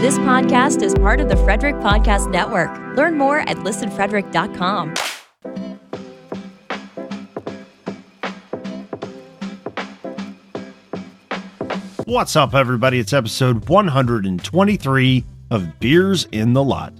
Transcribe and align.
This 0.00 0.16
podcast 0.20 0.80
is 0.82 0.94
part 0.94 1.18
of 1.18 1.28
the 1.28 1.36
Frederick 1.38 1.74
Podcast 1.74 2.30
Network. 2.30 2.70
Learn 2.96 3.18
more 3.18 3.40
at 3.40 3.56
listenfrederick.com. 3.56 4.94
What's 12.04 12.36
up, 12.36 12.54
everybody? 12.54 13.00
It's 13.00 13.12
episode 13.12 13.68
123 13.68 15.24
of 15.50 15.80
Beers 15.80 16.28
in 16.30 16.52
the 16.52 16.62
Lot. 16.62 16.92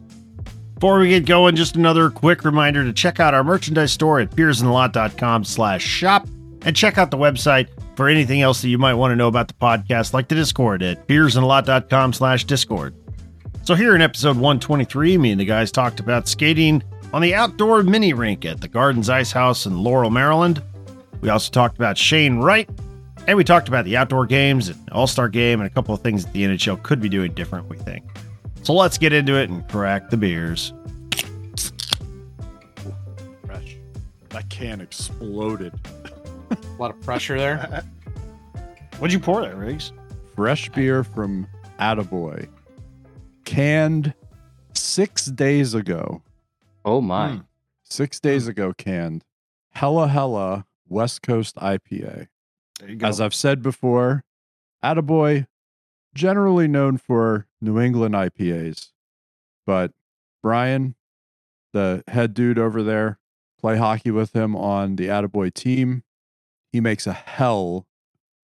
Before 0.75 0.99
we 0.99 1.11
get 1.11 1.25
going, 1.25 1.55
just 1.55 1.77
another 1.77 2.11
quick 2.11 2.45
reminder 2.45 2.83
to 2.83 2.93
check 2.93 3.21
out 3.21 3.33
our 3.33 3.45
merchandise 3.45 3.93
store 3.93 4.19
at 4.19 4.33
beersinthelot.com 4.33 5.45
slash 5.45 5.85
shop 5.85 6.27
and 6.63 6.75
check 6.75 6.99
out 6.99 7.11
the 7.11 7.17
website 7.17 7.69
for 7.97 8.09
anything 8.09 8.43
else 8.43 8.63
that 8.63 8.69
you 8.69 8.79
might 8.79 8.95
want 8.95 9.13
to 9.13 9.17
know 9.17 9.29
about 9.29 9.49
the 9.49 9.55
podcast, 9.55 10.13
like 10.13 10.29
the 10.29 10.35
Discord 10.35 10.83
at 10.83 11.07
beersintheLot.com 11.09 12.13
slash 12.13 12.45
Discord. 12.45 12.95
So 13.63 13.75
here 13.75 13.95
in 13.95 14.03
episode 14.03 14.37
123, 14.37 15.19
me 15.19 15.31
and 15.33 15.41
the 15.41 15.45
guys 15.45 15.71
talked 15.71 16.01
about 16.01 16.27
skating 16.27 16.83
on 17.13 17.23
the 17.23 17.35
outdoor 17.35 17.83
mini 17.83 18.13
rink 18.13 18.45
at 18.45 18.61
the 18.61 18.69
Gardens 18.69 19.11
Ice 19.11 19.33
House 19.33 19.67
in 19.67 19.79
Laurel, 19.83 20.11
Maryland. 20.11 20.63
We 21.21 21.29
also 21.29 21.51
talked 21.51 21.77
about 21.77 21.99
Shane 21.99 22.39
Wright, 22.39 22.69
and 23.27 23.37
we 23.37 23.45
talked 23.45 23.69
about 23.69 23.85
the 23.85 23.97
outdoor 23.97 24.27
games 24.27 24.69
and 24.69 24.91
All-Star 24.91 25.29
game 25.29 25.61
and 25.61 25.67
a 25.67 25.73
couple 25.73 25.95
of 25.95 26.01
things 26.01 26.25
that 26.25 26.33
the 26.33 26.45
NHL 26.45 26.83
could 26.83 27.01
be 27.01 27.09
doing 27.09 27.33
different, 27.35 27.69
we 27.69 27.77
think. 27.77 28.05
So 28.63 28.73
let's 28.73 28.99
get 28.99 29.13
into 29.13 29.35
it 29.35 29.51
and 29.51 29.67
crack 29.69 30.11
the 30.11 30.17
beers. 30.17 30.73
Fresh. 33.45 33.77
That 34.31 34.49
can 34.49 34.81
exploded. 34.81 35.75
A 36.51 36.57
lot 36.79 36.91
of 36.91 37.01
pressure 37.01 37.39
there. 37.39 37.85
What'd 38.99 39.13
you 39.13 39.21
pour 39.21 39.43
there, 39.43 39.57
Riggs? 39.57 39.93
Fresh 40.35 40.71
beer 40.71 41.05
from 41.05 41.47
Attaboy. 41.79 42.49
Canned 43.45 44.15
six 44.75 45.27
days 45.27 45.75
ago. 45.75 46.23
Oh 46.85 47.01
my. 47.01 47.33
Hmm. 47.33 47.39
Six 47.85 48.21
days 48.21 48.49
ago, 48.49 48.73
canned. 48.77 49.25
Hella 49.73 50.09
Hella 50.09 50.67
West 50.89 51.23
Coast 51.23 51.57
IPA. 51.57 52.29
There 52.81 52.91
you 52.91 52.97
go. 52.97 53.07
As 53.07 53.21
I've 53.21 53.35
said 53.35 53.63
before, 53.63 54.25
Attaboy, 54.85 55.47
generally 56.15 56.69
known 56.69 56.99
for 56.99 57.47
New 57.61 57.81
England 57.81 58.15
IPAs. 58.15 58.91
But 59.67 59.93
Brian, 60.43 60.95
the 61.73 62.03
head 62.09 62.35
dude 62.35 62.59
over 62.59 62.83
there, 62.83 63.19
play 63.61 63.77
hockey 63.77 64.11
with 64.11 64.35
him 64.35 64.57
on 64.57 64.97
the 64.97 65.07
Attaboy 65.07 65.53
team. 65.53 66.05
He 66.73 66.81
makes 66.81 67.07
a 67.07 67.13
hell 67.13 67.87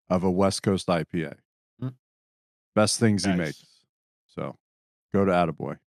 of 0.08 0.24
a 0.24 0.30
West 0.30 0.62
Coast 0.62 0.86
IPA. 0.88 1.34
Hmm. 1.80 1.88
Best 2.74 2.98
things 3.00 3.24
he 3.24 3.32
makes. 3.32 3.64
So 4.34 4.56
go 5.12 5.24
to 5.24 5.30
Attaboy. 5.32 5.78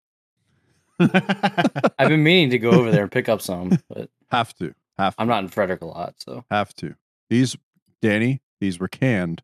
I've 2.00 2.10
been 2.10 2.24
meaning 2.24 2.50
to 2.52 2.60
go 2.60 2.72
over 2.72 2.92
there 2.92 3.04
and 3.04 3.12
pick 3.12 3.30
up 3.30 3.42
some, 3.42 3.78
but 3.90 4.10
Have 4.32 4.54
to. 4.56 4.74
Have 4.98 5.16
to. 5.16 5.22
I'm 5.22 5.28
not 5.28 5.44
in 5.44 5.50
Frederick 5.50 5.82
a 5.82 5.86
lot, 5.86 6.16
so 6.18 6.44
Have 6.50 6.74
to. 6.76 6.96
These, 7.30 7.56
Danny, 8.02 8.42
these 8.60 8.80
were 8.80 8.88
canned 8.88 9.44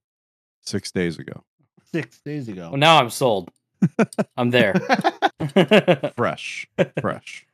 six 0.61 0.91
days 0.91 1.19
ago. 1.19 1.43
Six 1.91 2.19
days 2.25 2.47
ago. 2.47 2.69
well 2.69 2.77
now 2.79 2.99
I'm 2.99 3.09
sold. 3.11 3.51
I'm 4.35 4.49
there. 4.49 4.73
Fresh. 6.15 6.67
Fresh. 6.99 7.45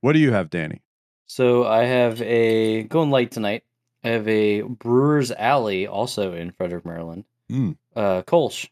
what 0.00 0.12
do 0.12 0.18
you 0.18 0.32
have, 0.32 0.50
Danny? 0.50 0.82
So 1.30 1.64
I 1.64 1.84
have 1.84 2.20
a 2.22 2.82
going 2.84 3.10
light 3.10 3.30
tonight. 3.30 3.62
I 4.02 4.08
have 4.08 4.26
a 4.26 4.62
Brewers 4.62 5.30
Alley 5.30 5.86
also 5.86 6.32
in 6.34 6.50
Frederick, 6.50 6.84
Maryland. 6.84 7.24
Mm. 7.48 7.76
Uh 7.94 8.22
Kolsch. 8.22 8.68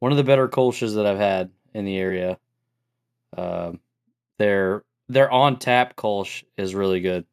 One 0.00 0.10
of 0.10 0.18
the 0.18 0.24
better 0.24 0.48
Kolsch's 0.48 0.94
that 0.94 1.06
I've 1.06 1.18
had 1.18 1.50
in 1.72 1.84
the 1.84 1.96
area. 1.96 2.36
Um 3.36 3.78
their 4.38 4.82
their 5.08 5.30
on 5.30 5.58
tap 5.60 5.94
Kolsch 5.94 6.42
is 6.56 6.74
really 6.74 7.00
good. 7.00 7.26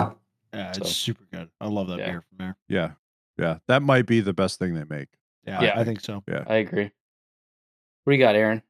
Yeah, 0.00 0.10
it's 0.52 0.78
So- 0.78 0.84
super 0.84 1.24
good. 1.32 1.48
I 1.58 1.68
love 1.68 1.88
that 1.88 1.98
Yeah. 1.98 2.06
beer 2.10 2.20
from 2.28 2.38
there. 2.38 2.56
Yeah. 2.68 2.90
Yeah. 3.38 3.58
That 3.68 3.82
might 3.82 4.04
be 4.06 4.20
the 4.20 4.32
best 4.34 4.58
thing 4.58 4.74
they 4.74 4.84
make. 4.84 5.08
Yeah, 5.46 5.62
Yeah. 5.62 5.80
I 5.80 5.84
think 5.84 6.00
so. 6.00 6.22
Yeah, 6.28 6.44
I 6.46 6.56
agree. 6.56 6.90
What 8.04 8.12
do 8.12 8.16
you 8.18 8.22
got, 8.22 8.36
Aaron? 8.36 8.62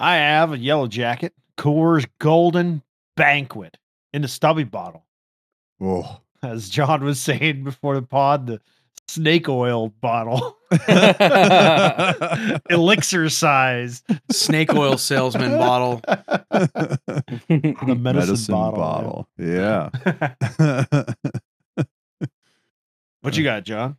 I 0.00 0.16
have 0.16 0.52
a 0.52 0.58
yellow 0.58 0.86
jacket, 0.88 1.32
Coors 1.56 2.06
Golden 2.18 2.82
Banquet 3.18 3.76
in 4.14 4.24
a 4.24 4.28
stubby 4.28 4.64
bottle. 4.64 5.04
Oh. 5.80 6.20
As 6.42 6.68
John 6.70 7.04
was 7.04 7.20
saying 7.20 7.64
before 7.64 7.96
the 7.96 8.02
pod, 8.02 8.46
the 8.46 8.60
snake 9.08 9.48
oil 9.48 9.88
bottle, 9.88 10.56
elixir 12.70 13.28
size, 13.28 14.04
snake 14.30 14.72
oil 14.72 14.96
salesman 14.98 15.58
bottle. 15.58 16.00
the 16.06 17.96
medicine, 17.98 18.54
bottle. 18.54 19.28
Yeah. 19.36 19.90
What 23.22 23.36
you 23.36 23.42
got, 23.44 23.64
John? 23.64 23.96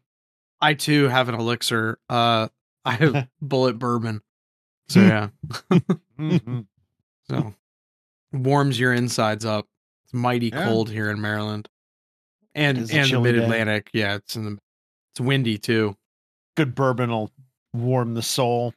I 0.62 0.74
too 0.76 1.08
have 1.10 1.28
an 1.30 1.36
elixir. 1.36 2.00
Uh, 2.10 2.48
I 2.86 2.92
have 2.94 3.28
Bulleit 3.44 3.78
bourbon. 3.80 4.22
So 4.88 5.02
yeah, 5.02 5.30
Mhm. 6.18 6.66
so 7.30 7.54
warms 8.32 8.80
your 8.80 8.94
insides 8.94 9.46
up. 9.46 9.66
It's 10.06 10.14
mighty 10.14 10.48
Yeah. 10.48 10.66
cold 10.66 10.90
here 10.90 11.10
in 11.10 11.22
Maryland, 11.22 11.70
and 12.56 12.78
and 12.92 13.12
the 13.12 13.20
Mid 13.20 13.36
Atlantic. 13.38 13.90
Yeah, 13.94 14.16
it's 14.16 14.36
in 14.36 14.44
the 14.46 14.58
it's 15.14 15.20
windy 15.22 15.58
too. 15.58 15.96
Good 16.56 16.76
bourbon 16.76 17.10
will 17.10 17.32
warm 17.74 18.14
the 18.16 18.22
soul. 18.22 18.74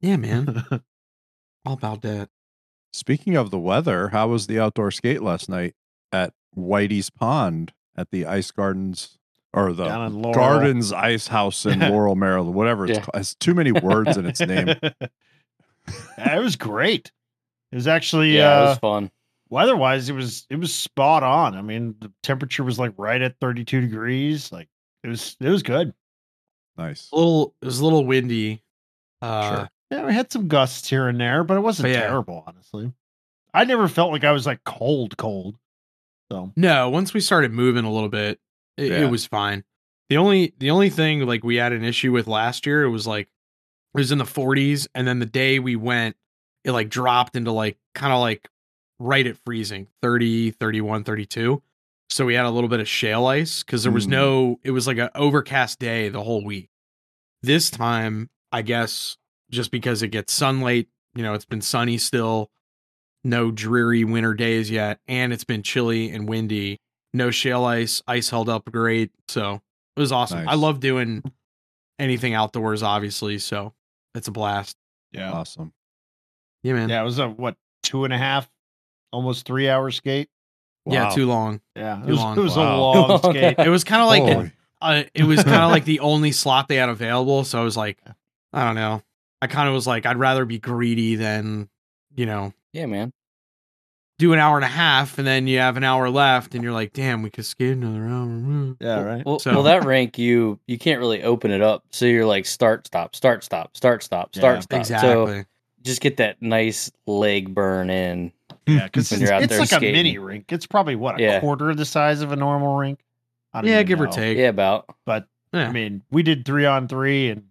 Yeah, 0.00 0.16
man, 0.16 0.64
all 1.64 1.72
about 1.74 2.02
that. 2.02 2.28
Speaking 2.92 3.36
of 3.36 3.50
the 3.50 3.58
weather, 3.58 4.08
how 4.08 4.28
was 4.28 4.46
the 4.46 4.58
outdoor 4.58 4.90
skate 4.90 5.22
last 5.22 5.48
night 5.48 5.74
at 6.12 6.32
Whitey's 6.56 7.10
Pond 7.10 7.72
at 7.96 8.10
the 8.10 8.24
Ice 8.26 8.50
Gardens 8.50 9.18
or 9.52 9.72
the 9.72 9.84
Down 9.86 10.06
in 10.06 10.22
Laurel. 10.22 10.34
Gardens 10.34 10.92
Ice 10.92 11.28
House 11.28 11.66
in 11.66 11.80
Laurel, 11.90 12.14
Maryland, 12.16 12.54
whatever 12.54 12.86
it's 12.86 12.98
Yeah. 12.98 13.04
called. 13.04 13.20
It's 13.20 13.34
too 13.34 13.54
many 13.54 13.72
words 13.72 14.16
in 14.16 14.26
its 14.26 14.40
name. 14.40 14.74
Yeah, 16.18 16.36
it 16.36 16.40
was 16.42 16.56
great. 16.56 17.12
It 17.72 17.76
was 17.76 17.86
actually 17.88 18.36
Yeah, 18.36 18.60
it 18.60 18.62
uh, 18.64 18.68
was 18.70 18.78
fun. 18.78 19.10
weather-wise, 19.50 20.08
it 20.08 20.14
was 20.14 20.46
it 20.50 20.56
was 20.56 20.74
spot 20.74 21.22
on. 21.22 21.54
I 21.56 21.62
mean, 21.62 21.94
the 22.00 22.12
temperature 22.22 22.64
was 22.64 22.78
like 22.78 22.92
right 22.96 23.20
at 23.20 23.36
32 23.40 23.80
degrees. 23.82 24.50
Like 24.52 24.68
it 25.04 25.08
was 25.08 25.36
it 25.40 25.48
was 25.48 25.62
good. 25.62 25.92
Nice. 26.76 27.08
A 27.12 27.16
little 27.16 27.54
it 27.60 27.64
was 27.66 27.80
a 27.80 27.84
little 27.84 28.04
windy. 28.04 28.62
Uh, 29.20 29.56
Sure. 29.56 29.68
Yeah, 29.90 30.06
we 30.06 30.12
had 30.12 30.30
some 30.30 30.48
gusts 30.48 30.88
here 30.88 31.08
and 31.08 31.18
there, 31.18 31.44
but 31.44 31.56
it 31.56 31.60
wasn't 31.60 31.84
But 31.86 31.92
yeah. 31.92 32.00
terrible, 32.02 32.44
honestly. 32.46 32.92
I 33.54 33.64
never 33.64 33.88
felt 33.88 34.12
like 34.12 34.22
I 34.24 34.32
was 34.32 34.44
like 34.46 34.62
cold, 34.64 35.16
cold. 35.16 35.56
So 36.30 36.52
No, 36.56 36.90
once 36.90 37.14
we 37.14 37.20
started 37.20 37.52
moving 37.52 37.84
a 37.86 37.90
little 37.90 38.10
bit, 38.10 38.38
it, 38.76 38.92
Yeah. 38.92 38.98
it 39.06 39.10
was 39.10 39.24
fine. 39.26 39.64
The 40.10 40.18
only 40.18 40.54
the 40.58 40.70
only 40.70 40.90
thing 40.90 41.26
like 41.26 41.42
we 41.44 41.56
had 41.56 41.72
an 41.72 41.84
issue 41.84 42.12
with 42.12 42.26
last 42.26 42.66
year, 42.66 42.84
it 42.84 42.90
was 42.90 43.06
like 43.06 43.26
it 43.94 43.98
was 43.98 44.12
in 44.12 44.18
the 44.18 44.24
40s, 44.24 44.86
and 44.94 45.06
then 45.08 45.18
the 45.18 45.26
day 45.26 45.58
we 45.58 45.74
went, 45.74 46.16
it 46.68 46.72
like 46.72 46.88
dropped 46.90 47.34
into 47.34 47.50
like 47.50 47.76
kind 47.94 48.12
of 48.12 48.20
like 48.20 48.48
right 49.00 49.26
at 49.26 49.36
freezing, 49.44 49.88
30, 50.02 50.50
31, 50.52 51.02
32. 51.02 51.62
So 52.10 52.24
we 52.26 52.34
had 52.34 52.44
a 52.46 52.50
little 52.50 52.68
bit 52.68 52.80
of 52.80 52.88
shell 52.88 53.26
ice 53.26 53.62
because 53.64 53.82
there 53.82 53.92
was 53.92 54.06
Mm. 54.06 54.10
no 54.10 54.60
it 54.62 54.70
was 54.70 54.86
like 54.86 54.98
an 54.98 55.08
overcast 55.14 55.78
day 55.78 56.08
the 56.10 56.22
whole 56.22 56.44
week. 56.44 56.68
This 57.42 57.70
time, 57.70 58.30
I 58.52 58.62
guess 58.62 59.16
just 59.50 59.70
because 59.70 60.02
it 60.02 60.08
gets 60.08 60.32
sunlight, 60.32 60.88
you 61.14 61.22
know, 61.22 61.34
it's 61.34 61.44
been 61.46 61.60
sunny 61.62 61.96
still, 61.98 62.50
no 63.24 63.50
dreary 63.50 64.04
winter 64.04 64.34
days 64.34 64.70
yet, 64.70 65.00
and 65.08 65.32
it's 65.32 65.44
been 65.44 65.62
chilly 65.62 66.10
and 66.10 66.28
windy. 66.28 66.80
No 67.14 67.30
shell 67.30 67.64
ice, 67.64 68.02
ice 68.06 68.28
held 68.30 68.48
up 68.50 68.70
great. 68.70 69.10
So 69.28 69.62
it 69.96 70.00
was 70.00 70.12
awesome. 70.12 70.46
I 70.48 70.54
love 70.54 70.80
doing 70.80 71.22
anything 71.98 72.34
outdoors, 72.34 72.82
obviously. 72.82 73.38
So 73.38 73.72
it's 74.14 74.28
a 74.28 74.32
blast. 74.32 74.76
yeah, 75.12 75.32
Awesome. 75.32 75.72
Yeah, 76.62 76.74
man. 76.74 76.88
yeah, 76.88 77.00
it 77.00 77.04
was 77.04 77.18
a 77.18 77.28
what 77.28 77.56
two 77.82 78.04
and 78.04 78.12
a 78.12 78.18
half, 78.18 78.48
almost 79.12 79.46
three 79.46 79.68
hour 79.68 79.90
skate. 79.90 80.28
Yeah, 80.86 81.10
too 81.10 81.26
long. 81.26 81.60
Yeah, 81.76 82.00
it 82.02 82.06
Too 82.06 82.10
was, 82.12 82.18
long. 82.18 82.38
it 82.38 82.40
was 82.42 82.56
Wow. 82.56 82.76
a 82.76 82.80
long 82.80 83.18
skate. 83.34 83.58
It 83.58 83.68
was 83.68 83.84
kind 83.84 84.02
of 84.02 84.08
like 84.08 84.52
uh, 84.80 85.02
it 85.14 85.24
was 85.24 85.42
kind 85.44 85.62
of 85.62 85.70
like 85.72 85.84
the 85.84 86.00
only 86.00 86.32
slot 86.32 86.68
they 86.68 86.76
had 86.76 86.88
available. 86.88 87.44
So 87.44 87.60
I 87.60 87.62
was 87.64 87.76
like, 87.76 87.98
I 88.54 88.64
don't 88.64 88.74
know. 88.74 89.02
I 89.42 89.46
kind 89.48 89.68
of 89.68 89.74
was 89.74 89.86
like, 89.86 90.06
I'd 90.06 90.16
rather 90.16 90.44
be 90.46 90.58
greedy 90.58 91.14
than, 91.16 91.68
you 92.16 92.24
know, 92.26 92.54
Yeah, 92.72 92.86
man. 92.86 93.12
do 94.18 94.32
an 94.32 94.38
hour 94.38 94.56
and 94.56 94.64
a 94.64 94.68
half 94.68 95.18
and 95.18 95.26
then 95.26 95.46
you 95.46 95.58
have 95.58 95.76
an 95.76 95.84
hour 95.84 96.08
left 96.10 96.54
and 96.54 96.64
you're 96.64 96.72
like, 96.72 96.92
damn, 96.94 97.22
we 97.22 97.28
could 97.30 97.44
skate 97.44 97.76
another 97.76 98.06
hour. 98.06 98.76
Yeah, 98.80 99.02
right. 99.02 99.24
Well, 99.26 99.38
So- 99.38 99.52
well, 99.52 99.62
that 99.64 99.84
rank 99.84 100.16
you 100.18 100.58
you 100.66 100.78
can't 100.78 100.98
really 101.00 101.22
open 101.22 101.50
it 101.50 101.60
up, 101.60 101.84
so 101.90 102.06
you're 102.06 102.24
like 102.26 102.46
start 102.46 102.86
stop 102.86 103.14
start 103.14 103.44
stop 103.44 103.76
start 103.76 104.02
stop 104.02 104.34
start 104.34 104.56
Yeah, 104.56 104.60
stop. 104.60 104.80
Exactly. 104.80 105.40
So 105.40 105.44
just 105.88 106.00
get 106.00 106.18
that 106.18 106.40
nice 106.40 106.90
leg 107.06 107.54
burn 107.54 107.90
in. 107.90 108.32
Yeah, 108.66 108.80
hmm. 108.80 108.84
because 108.84 109.10
When 109.10 109.20
it's, 109.22 109.28
you're 109.28 109.36
out 109.36 109.42
it's 109.42 109.50
there 109.52 109.60
like 109.60 109.72
a 109.72 109.80
mini 109.92 110.18
rink. 110.18 110.52
It's 110.52 110.66
probably 110.66 110.94
what 110.96 111.18
a 111.18 111.22
Yeah. 111.22 111.40
quarter 111.40 111.74
the 111.74 111.84
size 111.84 112.20
of 112.20 112.32
a 112.32 112.36
normal 112.36 112.76
rink. 112.76 113.00
I 113.52 113.60
don't 113.62 113.68
yeah, 113.70 113.76
even 113.76 113.86
give 113.86 114.00
or 114.00 114.06
take. 114.08 114.36
Yeah, 114.38 114.48
about. 114.48 114.86
But 115.06 115.26
Yeah. 115.52 115.68
I 115.68 115.72
mean, 115.72 116.02
we 116.10 116.22
did 116.22 116.44
three 116.44 116.66
on 116.66 116.86
three, 116.88 117.30
and 117.30 117.44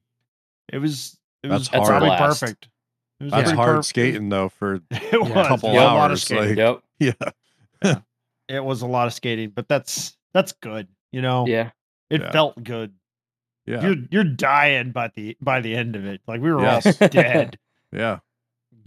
It 0.72 0.78
was 0.80 1.18
it 1.44 1.50
That's 1.50 1.60
was 1.62 1.68
hard. 1.70 1.86
probably 1.88 2.10
Blast. 2.10 2.42
perfect. 2.42 2.70
It 3.20 3.24
was 3.26 3.32
That's 3.32 3.52
hard 3.52 3.68
perfect. 3.78 3.86
skating 3.88 4.30
though 4.30 4.50
for 4.50 4.76
It 4.92 5.20
was 5.22 5.30
Yeah. 5.30 5.42
a 5.44 5.48
couple 5.48 5.74
lot 5.74 5.96
of 6.06 6.12
hours, 6.12 6.24
skating. 6.24 6.56
like- 6.58 6.82
Yep. 7.00 7.14
yeah. 7.84 7.96
It 8.48 8.64
was 8.64 8.82
a 8.82 8.88
lot 8.88 9.08
of 9.08 9.14
skating, 9.14 9.50
but 9.50 9.68
that's 9.68 10.16
that's 10.34 10.52
good. 10.54 10.88
You 11.12 11.22
know, 11.22 11.46
Yeah. 11.48 11.72
it 12.10 12.22
Yeah. 12.22 12.32
felt 12.32 12.64
good. 12.64 12.94
Yeah. 13.66 13.82
You're 13.82 13.96
you're 14.12 14.24
dying 14.24 14.92
by 14.92 15.10
the 15.16 15.36
by 15.42 15.62
the 15.62 15.76
end 15.76 15.96
of 15.96 16.06
it. 16.06 16.22
Like 16.28 16.42
we 16.42 16.52
were 16.52 16.62
Yes. 16.62 17.02
all 17.02 17.08
dead. 17.10 17.58
Yeah. 17.92 18.20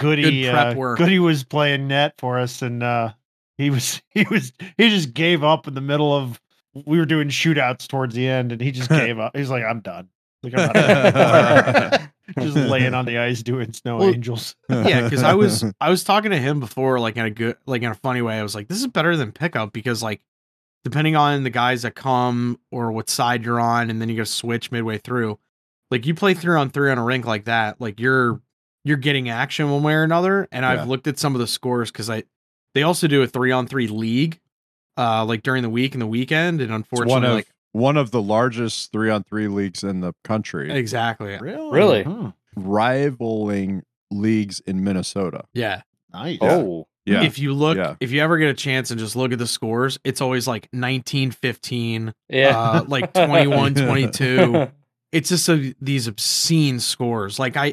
Goody 0.00 0.43
Good 0.43 0.50
prep 0.52 0.75
uh, 0.76 0.79
work. 0.79 0.99
Goody 0.99 1.19
was 1.19 1.44
playing 1.44 1.88
net 1.88 2.14
for 2.19 2.38
us, 2.38 2.62
and 2.62 2.82
uh, 2.82 3.12
he 3.58 3.70
was 3.70 4.02
he 4.11 4.25
was 4.31 4.52
he 4.76 4.88
just 4.91 5.14
gave 5.14 5.44
up 5.44 5.69
in 5.69 5.75
the 5.75 5.81
middle 5.81 6.12
of. 6.14 6.41
We 6.87 6.99
were 6.99 7.06
doing 7.06 7.29
shootouts 7.29 7.88
towards 7.88 8.14
the 8.14 8.29
end, 8.29 8.52
and 8.52 8.61
he 8.61 8.70
just 8.70 8.88
gave 8.91 9.19
up. 9.19 9.37
He's 9.37 9.50
like, 9.50 9.64
"I'm 9.64 9.81
done." 9.81 10.08
Like 10.43 10.55
I'm 10.56 10.73
not 10.73 12.00
just 12.38 12.56
laying 12.56 12.94
on 12.94 13.05
the 13.05 13.19
ice 13.19 13.43
doing 13.43 13.73
snow 13.73 13.99
Well, 13.99 14.08
angels. 14.08 14.55
yeah, 14.70 15.02
because 15.02 15.23
I 15.23 15.35
was 15.35 15.64
I 15.81 15.91
was 15.91 16.02
talking 16.05 16.31
to 16.31 16.38
him 16.38 16.61
before, 16.61 16.99
like 16.99 17.17
in 17.17 17.25
a 17.26 17.31
good, 17.31 17.56
like 17.67 17.82
in 17.82 17.91
a 17.91 17.94
funny 17.94 18.23
way. 18.23 18.38
I 18.38 18.43
was 18.43 18.55
like, 18.55 18.69
this 18.69 18.79
is 18.79 18.87
better 18.87 19.17
than 19.17 19.32
pickup 19.32 19.73
because 19.73 20.02
like 20.02 20.23
depending 20.85 21.14
on 21.14 21.43
the 21.43 21.50
guys 21.50 21.82
that 21.82 21.94
come 21.94 22.58
or 22.70 22.91
what 22.93 23.11
side 23.11 23.44
you're 23.44 23.61
on, 23.61 23.91
and 23.91 24.00
then 24.00 24.08
you 24.08 24.17
go 24.17 24.25
switch 24.25 24.70
midway 24.73 24.97
through. 24.97 25.38
Like 25.91 26.06
you 26.06 26.14
play 26.14 26.35
three 26.35 26.56
on 26.56 26.70
three 26.70 26.91
on 26.91 26.99
a 26.99 27.05
rink 27.05 27.26
like 27.26 27.44
that, 27.47 27.81
like 27.81 28.00
you're 28.00 28.41
you're 28.85 28.97
getting 28.97 29.29
action 29.29 29.71
one 29.71 29.82
way 29.82 29.94
or 29.94 30.03
another. 30.03 30.49
And 30.53 30.62
Yeah. 30.65 30.71
I've 30.71 30.88
looked 30.88 31.06
at 31.06 31.19
some 31.19 31.35
of 31.35 31.41
the 31.41 31.47
scores 31.47 31.91
because 31.91 32.09
I 32.11 32.25
they 32.75 32.82
also 32.82 33.06
do 33.09 33.23
a 33.23 33.27
three 33.27 33.50
on 33.53 33.67
three 33.67 33.88
league, 33.88 34.38
uh, 34.97 35.25
like 35.25 35.43
during 35.43 35.62
the 35.62 35.71
week 35.71 35.94
and 35.94 36.00
the 36.03 36.06
weekend, 36.06 36.61
and 36.61 36.73
unfortunately, 36.73 37.12
one 37.12 37.25
of 37.25 37.32
like 37.35 37.49
one 37.73 37.97
of 37.97 38.11
the 38.11 38.23
largest 38.23 38.91
three 38.93 39.11
on 39.11 39.23
three 39.25 39.49
leagues 39.49 39.82
in 39.85 40.00
the 40.00 40.12
country, 40.25 40.73
exactly, 40.73 41.37
Really? 41.41 41.71
Really? 41.73 42.03
Huh. 42.05 42.32
rivaling 42.56 43.82
leagues 44.11 44.61
in 44.61 44.83
Minnesota. 44.83 45.44
yeah. 45.53 45.83
Nice. 46.12 46.38
Oh. 46.41 46.87
Yeah. 47.06 47.23
If 47.23 47.38
you 47.38 47.55
look, 47.55 47.76
Yeah. 47.76 47.94
if 48.00 48.11
you 48.12 48.21
ever 48.21 48.37
get 48.38 48.49
a 48.50 48.55
chance 48.55 48.91
and 48.91 48.99
just 49.00 49.15
look 49.17 49.33
at 49.33 49.38
the 49.38 49.47
scores, 49.47 49.99
it's 50.05 50.21
always 50.21 50.47
like 50.49 50.69
19 50.73 51.31
15, 51.31 52.12
Yeah. 52.29 52.59
uh, 52.59 52.85
like 52.88 53.12
21 53.15 53.75
22. 53.75 54.69
It's 55.12 55.29
just 55.29 55.49
a, 55.49 55.75
these 55.81 56.06
obscene 56.06 56.79
scores. 56.79 57.38
Like, 57.41 57.56
I 57.56 57.73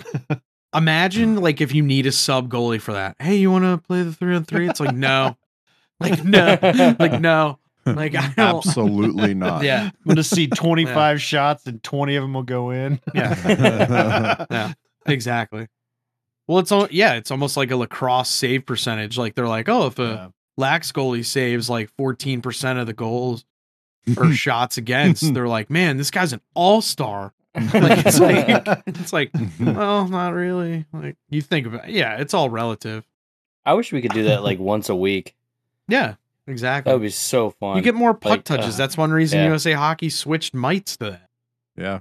imagine, 0.78 1.38
like, 1.38 1.62
if 1.62 1.74
you 1.74 1.84
need 1.84 2.06
a 2.06 2.12
sub 2.12 2.50
goalie 2.50 2.82
for 2.82 2.94
that, 2.94 3.16
hey, 3.20 3.36
you 3.36 3.52
want 3.52 3.64
to 3.66 3.78
play 3.86 4.04
the 4.04 4.14
three 4.14 4.36
on 4.36 4.44
three? 4.46 4.70
It's 4.70 4.80
like, 4.80 4.96
no, 4.96 5.36
like, 6.00 6.24
no, 6.24 6.58
like, 7.00 7.20
no, 7.22 7.60
like, 7.86 8.16
I 8.16 8.34
don't, 8.36 8.58
Absolutely 8.58 9.34
not. 9.36 9.64
yeah, 9.64 9.84
I'm 9.94 10.08
gonna 10.08 10.24
see 10.24 10.48
25 10.48 11.22
shots 11.22 11.66
and 11.68 11.82
20 11.84 12.16
of 12.16 12.24
them 12.24 12.34
will 12.34 12.44
go 12.44 12.72
in. 12.72 13.00
yeah, 13.14 14.46
yeah, 14.52 14.74
exactly. 15.06 15.68
Well, 16.48 16.60
it's 16.60 16.72
all, 16.72 16.88
yeah, 16.92 17.14
it's 17.16 17.32
almost 17.32 17.58
like 17.58 17.72
a 17.72 17.76
lacrosse 17.76 18.30
save 18.30 18.66
percentage. 18.66 19.18
Like, 19.18 19.36
they're 19.36 19.48
like, 19.48 19.68
oh, 19.70 19.88
if 19.88 20.00
a, 20.00 20.04
Yeah. 20.04 20.28
lax 20.58 20.92
goalie 20.92 21.26
saves 21.26 21.70
like 21.70 21.90
14% 21.98 22.80
of 22.80 22.88
the 22.88 22.94
goals 22.94 23.44
or 24.18 24.32
shots 24.32 24.78
against, 24.78 25.34
they're 25.34 25.48
like, 25.48 25.70
man, 25.70 25.98
this 25.98 26.10
guy's 26.12 26.32
an 26.34 26.40
all 26.54 26.82
star. 26.82 27.34
Like, 27.74 28.06
it's 28.06 28.20
like, 28.20 28.84
it's 28.88 29.14
like, 29.14 29.32
well, 29.60 30.08
not 30.08 30.34
really. 30.34 30.86
Like, 30.94 31.16
you 31.30 31.42
think 31.42 31.68
about 31.68 31.90
yeah, 31.90 32.18
it's 32.18 32.34
all 32.34 32.50
relative. 32.50 33.06
I 33.66 33.74
wish 33.74 33.92
we 33.92 34.02
could 34.02 34.14
do 34.14 34.24
that 34.26 34.44
like 34.44 34.60
once 34.60 34.90
a 34.90 34.96
week. 34.96 35.36
Yeah, 35.88 36.16
exactly. 36.46 36.90
That 36.92 36.96
would 37.00 37.04
be 37.06 37.10
so 37.10 37.50
fun. 37.50 37.78
you 37.78 37.82
get 37.84 37.96
more 37.96 38.14
puck 38.14 38.30
Like, 38.30 38.44
touches. 38.44 38.76
uh, 38.76 38.78
That's 38.78 38.98
one 38.98 39.12
reason 39.12 39.40
yeah. 39.40 39.48
USA 39.48 39.74
Hockey 39.74 40.10
switched 40.10 40.54
mites 40.54 40.98
to 40.98 41.12
that. 41.12 41.30
yeah. 41.76 42.00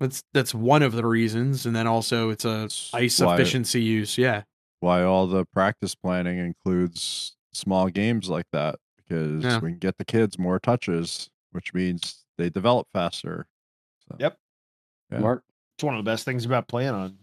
That's 0.00 0.22
that's 0.32 0.54
one 0.54 0.82
of 0.84 0.92
the 0.92 1.04
reasons, 1.04 1.66
and 1.66 1.74
then 1.74 1.88
also 1.88 2.30
it's 2.30 2.44
a 2.44 2.68
ice 2.94 3.18
why- 3.20 3.34
efficiency 3.34 3.82
use. 3.82 4.16
Yeah, 4.16 4.42
Why 4.78 5.02
all 5.02 5.26
the 5.26 5.44
practice 5.46 5.96
planning 5.96 6.38
includes 6.38 7.36
small 7.52 7.88
games 7.88 8.28
like 8.28 8.46
that 8.52 8.76
because 8.96 9.42
Yeah. 9.42 9.58
we 9.58 9.70
can 9.70 9.78
get 9.80 9.98
the 9.98 10.04
kids 10.04 10.38
more 10.38 10.60
touches, 10.60 11.30
which 11.50 11.74
means 11.74 12.24
they 12.36 12.48
develop 12.48 12.86
faster. 12.92 13.48
So, 14.08 14.16
Yep. 14.20 14.38
Yeah. 15.10 15.18
Mark. 15.18 15.44
It's 15.76 15.84
one 15.84 15.94
of 15.96 16.04
the 16.04 16.10
best 16.10 16.24
things 16.24 16.44
about 16.44 16.68
playing 16.68 16.90
on 16.90 17.16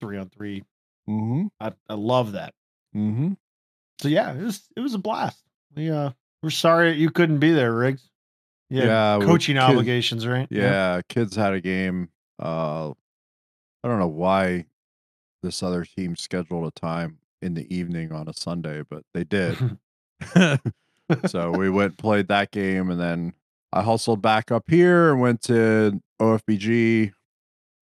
three 0.00 0.18
on 0.18 0.28
three. 0.28 0.62
Mm-hmm. 1.08 1.46
I, 1.60 1.72
I 1.88 1.94
love 1.94 2.32
that. 2.32 2.54
Mm-hmm. 2.94 3.32
So 4.00 4.08
yeah, 4.08 4.32
it 4.32 4.42
was 4.42 4.68
it 4.76 4.80
was 4.80 4.94
a 4.94 4.98
blast. 4.98 5.42
We 5.74 5.90
uh 5.90 6.10
we're 6.42 6.50
sorry 6.50 6.92
you 6.92 7.10
couldn't 7.10 7.38
be 7.38 7.52
there, 7.52 7.72
Riggs. 7.72 8.02
Yeah, 8.68 8.84
Yeah, 9.18 9.26
coaching 9.26 9.56
kid- 9.56 9.62
obligations, 9.62 10.26
right? 10.26 10.48
Yeah, 10.50 11.00
kids 11.08 11.36
had 11.36 11.52
a 11.52 11.60
game. 11.60 12.08
Uh, 12.38 12.90
I 13.84 13.88
don't 13.88 13.98
know 13.98 14.08
why 14.08 14.66
this 15.42 15.62
other 15.62 15.84
team 15.84 16.16
scheduled 16.16 16.66
a 16.66 16.70
time 16.80 17.18
in 17.42 17.54
the 17.54 17.72
evening 17.74 18.12
on 18.12 18.28
a 18.28 18.32
Sunday, 18.32 18.82
but 18.88 19.04
they 19.12 19.24
did. 19.24 19.56
so 21.26 21.50
we 21.50 21.68
went 21.68 21.98
played 21.98 22.28
that 22.28 22.50
game, 22.50 22.90
and 22.90 23.00
then 23.00 23.34
I 23.72 23.82
hustled 23.82 24.22
back 24.22 24.50
up 24.50 24.64
here 24.68 25.12
and 25.12 25.20
went 25.20 25.42
to 25.42 26.00
OFBG, 26.20 27.12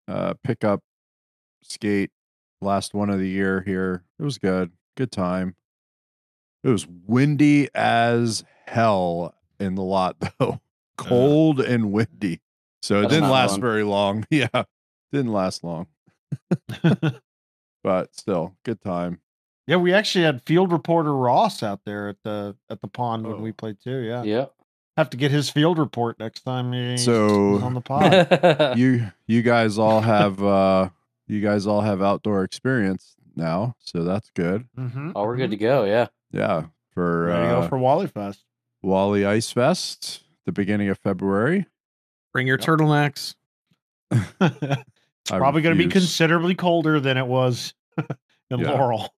uh, 0.07 0.33
pick 0.43 0.63
up 0.63 0.81
skate 1.63 2.11
last 2.61 2.93
one 2.93 3.09
of 3.09 3.19
the 3.19 3.27
year 3.29 3.61
here. 3.61 4.03
It 4.19 4.23
was 4.23 4.37
good, 4.37 4.71
good 4.97 5.11
time. 5.11 5.55
It 6.63 6.69
was 6.69 6.85
windy 7.07 7.69
as 7.73 8.43
hell 8.67 9.33
in 9.59 9.75
the 9.75 9.81
lot 9.83 10.17
though, 10.39 10.59
cold 10.97 11.59
and 11.59 11.91
windy. 11.91 12.41
So 12.83 13.01
it 13.01 13.09
didn't 13.09 13.29
last 13.29 13.51
fun. 13.51 13.61
very 13.61 13.83
long. 13.83 14.25
Yeah, 14.31 14.47
didn't 15.11 15.31
last 15.33 15.63
long, 15.63 15.87
but 17.83 18.15
still 18.15 18.55
good 18.63 18.81
time. 18.81 19.19
yeah, 19.67 19.75
we 19.77 19.93
actually 19.93 20.23
had 20.25 20.41
field 20.45 20.71
reporter 20.71 21.15
Ross 21.15 21.63
out 21.63 21.81
there 21.85 22.09
at 22.09 22.17
the 22.23 22.55
at 22.69 22.81
the 22.81 22.87
pond 22.87 23.25
when 23.25 23.35
Oh. 23.37 23.41
we 23.41 23.51
played 23.51 23.77
too. 23.83 23.97
Yeah. 23.99 24.23
Yeah. 24.23 24.45
Have 24.97 25.09
to 25.11 25.17
get 25.17 25.31
his 25.31 25.49
field 25.49 25.77
report 25.77 26.19
next 26.19 26.41
time 26.41 26.73
he's 26.73 27.05
So- 27.05 27.59
on 27.61 27.73
the 27.73 27.81
pod. 27.81 28.77
you 28.77 29.07
you 29.27 29.41
guys 29.41 29.77
all 29.77 30.01
have 30.01 30.43
uh 30.43 30.89
you 31.27 31.39
guys 31.41 31.65
all 31.65 31.81
have 31.81 32.01
outdoor 32.01 32.43
experience 32.43 33.15
now, 33.35 33.75
so 33.79 34.03
that's 34.03 34.29
good. 34.31 34.67
mm-hmm. 34.77 35.11
oh, 35.15 35.23
we're 35.23 35.37
good 35.37 35.51
to 35.51 35.57
go. 35.57 35.85
Yeah. 35.85 36.07
Yeah, 36.33 36.65
for 36.93 37.25
Ready 37.25 37.47
uh, 37.47 37.61
go 37.61 37.67
for 37.69 37.77
Wally 37.77 38.07
Fest. 38.07 38.43
Wally 38.81 39.25
Ice 39.25 39.51
Fest, 39.51 40.23
the 40.45 40.51
beginning 40.51 40.89
of 40.89 40.97
February. 40.99 41.67
bring 42.33 42.47
your 42.47 42.57
Yep. 42.59 42.67
turtlenecks. 42.67 43.35
it's 44.11 45.31
I 45.31 45.37
probably 45.37 45.61
going 45.61 45.77
to 45.77 45.83
be 45.83 45.89
considerably 45.89 46.55
colder 46.55 46.99
than 46.99 47.17
it 47.17 47.27
was 47.27 47.73
in 48.49 48.59
Yeah. 48.59 48.71
Laurel. 48.71 49.13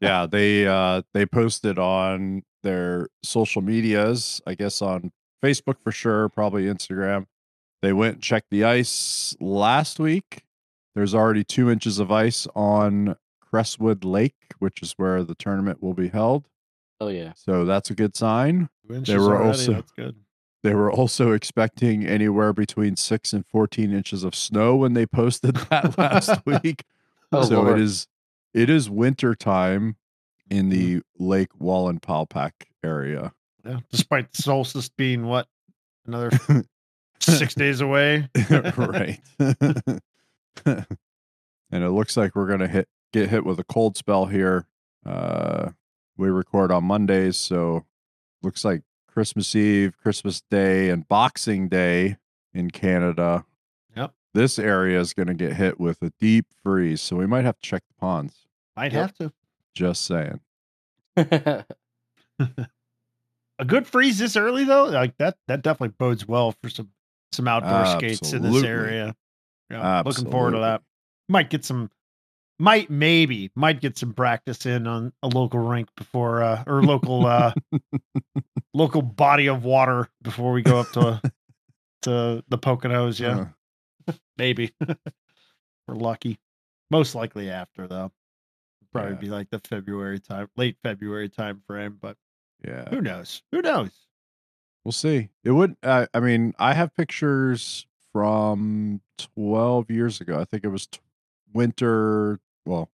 Yeah, 0.00 0.26
they 0.26 0.66
uh 0.66 1.02
they 1.12 1.26
posted 1.26 1.78
on 1.78 2.42
their 2.62 3.08
social 3.22 3.62
medias, 3.62 4.40
I 4.46 4.54
guess 4.54 4.80
on 4.82 5.12
Facebook 5.42 5.76
for 5.82 5.92
sure, 5.92 6.28
probably 6.28 6.64
Instagram. 6.64 7.26
They 7.82 7.92
went 7.92 8.14
and 8.14 8.22
checked 8.22 8.50
the 8.50 8.64
ice 8.64 9.36
last 9.40 9.98
week. 10.00 10.42
There's 10.94 11.14
already 11.14 11.44
two 11.44 11.70
inches 11.70 11.98
of 11.98 12.10
ice 12.10 12.46
on 12.54 13.16
Crestwood 13.40 14.04
Lake, 14.04 14.54
which 14.58 14.80
is 14.82 14.92
where 14.96 15.22
the 15.22 15.34
tournament 15.34 15.82
will 15.82 15.94
be 15.94 16.08
held. 16.08 16.46
Oh 17.00 17.08
yeah. 17.08 17.32
So 17.36 17.64
that's 17.64 17.90
a 17.90 17.94
good 17.94 18.16
sign. 18.16 18.68
Inches 18.88 19.14
were 19.16 19.36
already, 19.36 19.48
also- 19.48 19.72
that's 19.74 19.92
good. 19.92 20.16
They 20.62 20.74
were 20.74 20.90
also 20.90 21.32
expecting 21.32 22.06
anywhere 22.06 22.54
between 22.54 22.96
six 22.96 23.34
and 23.34 23.44
14 23.46 23.92
inches 23.92 24.24
of 24.24 24.34
snow 24.34 24.76
when 24.76 24.94
they 24.94 25.04
posted 25.04 25.56
that 25.70 25.98
last 25.98 26.40
week. 26.46 26.84
Oh, 27.32 27.42
so 27.44 27.60
Lord. 27.60 27.78
it 27.78 27.82
is 27.82 28.06
it 28.54 28.70
is 28.70 28.88
winter 28.88 29.34
time 29.34 29.96
in 30.48 30.68
the 30.68 31.02
Lake 31.18 31.50
Wallenpaupack 31.60 32.52
area. 32.82 33.32
Yeah, 33.64 33.80
despite 33.90 34.32
the 34.32 34.42
solstice 34.42 34.88
being 34.88 35.26
what 35.26 35.48
another 36.06 36.30
six 37.20 37.54
days 37.54 37.80
away. 37.80 38.28
right. 38.76 39.20
and 40.64 40.86
it 41.70 41.90
looks 41.90 42.16
like 42.16 42.36
we're 42.36 42.46
gonna 42.48 42.68
hit 42.68 42.88
get 43.12 43.30
hit 43.30 43.44
with 43.44 43.58
a 43.58 43.64
cold 43.64 43.96
spell 43.96 44.26
here. 44.26 44.66
Uh 45.04 45.70
we 46.16 46.28
record 46.28 46.70
on 46.70 46.84
Mondays, 46.84 47.36
so 47.36 47.84
looks 48.42 48.64
like 48.64 48.82
Christmas 49.08 49.54
Eve, 49.56 49.96
Christmas 50.00 50.42
Day, 50.48 50.90
and 50.90 51.08
Boxing 51.08 51.68
Day 51.68 52.16
in 52.52 52.70
Canada. 52.70 53.44
Yep. 53.96 54.12
This 54.32 54.58
area 54.58 55.00
is 55.00 55.14
gonna 55.14 55.34
get 55.34 55.54
hit 55.54 55.80
with 55.80 56.02
a 56.02 56.12
deep 56.20 56.46
freeze, 56.62 57.00
so 57.00 57.16
we 57.16 57.26
might 57.26 57.44
have 57.44 57.58
to 57.60 57.68
check 57.68 57.82
the 57.88 57.94
ponds. 57.98 58.43
Might 58.76 58.92
Yep. 58.92 59.00
have 59.02 59.14
to. 59.18 59.32
Just 59.74 60.04
saying. 60.04 60.40
A 63.58 63.64
good 63.64 63.86
freeze 63.86 64.18
this 64.18 64.36
early 64.36 64.64
though, 64.64 64.86
like 64.86 65.16
that 65.18 65.36
that 65.46 65.62
definitely 65.62 65.94
bodes 65.96 66.26
well 66.26 66.52
for 66.62 66.68
some 66.68 66.90
some 67.32 67.46
outdoor 67.46 67.86
skates 67.86 68.32
in 68.32 68.42
this 68.42 68.48
Absolutely. 68.50 68.68
area. 68.68 69.16
Yeah, 69.70 70.02
looking 70.04 70.30
forward 70.30 70.52
to 70.52 70.58
that. 70.58 70.82
Might 71.28 71.50
get 71.50 71.64
some 71.64 71.90
might 72.58 72.90
maybe 72.90 73.50
might 73.54 73.80
get 73.80 73.96
some 73.96 74.12
practice 74.12 74.66
in 74.66 74.86
on 74.88 75.12
a 75.22 75.28
local 75.28 75.60
rink 75.60 75.88
before 75.96 76.42
uh 76.42 76.64
or 76.66 76.82
local 76.82 77.26
uh 77.26 77.52
local 78.74 79.02
body 79.02 79.46
of 79.48 79.64
water 79.64 80.08
before 80.22 80.52
we 80.52 80.62
go 80.62 80.80
up 80.80 80.90
to 80.92 81.20
to 82.02 82.42
the 82.48 82.58
Poconos, 82.58 83.18
yeah. 83.20 83.46
Uh, 84.08 84.12
maybe. 84.36 84.74
we're 85.86 85.94
lucky. 85.94 86.38
Most 86.90 87.14
likely 87.14 87.50
after 87.50 87.86
though. 87.86 88.10
Probably 88.94 89.12
Yeah. 89.14 89.18
be 89.18 89.26
like 89.28 89.50
the 89.50 89.58
February 89.58 90.20
time, 90.20 90.48
late 90.56 90.78
February 90.82 91.28
time 91.28 91.60
frame, 91.66 91.98
but 92.00 92.16
Yeah. 92.64 92.88
who 92.90 93.00
knows? 93.00 93.42
Who 93.50 93.60
knows? 93.60 93.90
We'll 94.84 94.92
see. 94.92 95.30
It 95.42 95.50
would. 95.50 95.76
Uh, 95.82 96.06
I 96.14 96.20
mean, 96.20 96.54
I 96.58 96.74
have 96.74 96.94
pictures 96.94 97.86
from 98.12 99.00
12 99.18 99.90
years 99.90 100.20
ago. 100.20 100.38
I 100.40 100.44
think 100.44 100.62
it 100.64 100.68
was 100.68 100.86
t- 100.86 101.00
winter, 101.52 102.38
well, 102.64 102.90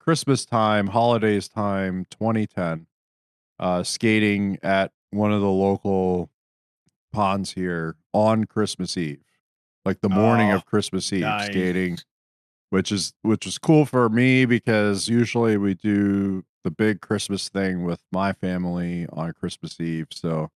Christmas 0.00 0.44
time, 0.44 0.88
holidays 0.88 1.48
time, 1.48 2.06
2010. 2.10 2.86
Uh, 3.60 3.84
skating 3.84 4.58
at 4.62 4.92
one 5.10 5.32
of 5.32 5.40
the 5.40 5.48
local 5.50 6.30
ponds 7.12 7.52
here 7.52 7.96
on 8.12 8.44
Christmas 8.44 8.96
Eve, 8.96 9.22
like 9.84 10.00
the 10.00 10.08
morning 10.08 10.50
Oh, 10.50 10.56
of 10.56 10.66
Christmas 10.66 11.12
Eve, 11.12 11.22
Nice. 11.22 11.46
skating, 11.46 11.98
which 12.70 12.90
is 12.92 13.12
which 13.22 13.46
was 13.46 13.58
cool 13.58 13.84
for 13.86 14.08
me 14.08 14.44
because 14.46 15.08
usually 15.08 15.56
we 15.56 15.74
do 15.74 16.44
the 16.64 16.70
big 16.70 17.00
Christmas 17.00 17.48
thing 17.48 17.84
with 17.84 18.00
my 18.12 18.32
family 18.32 19.06
on 19.12 19.32
Christmas 19.32 19.78
Eve. 19.80 20.06
So 20.10 20.50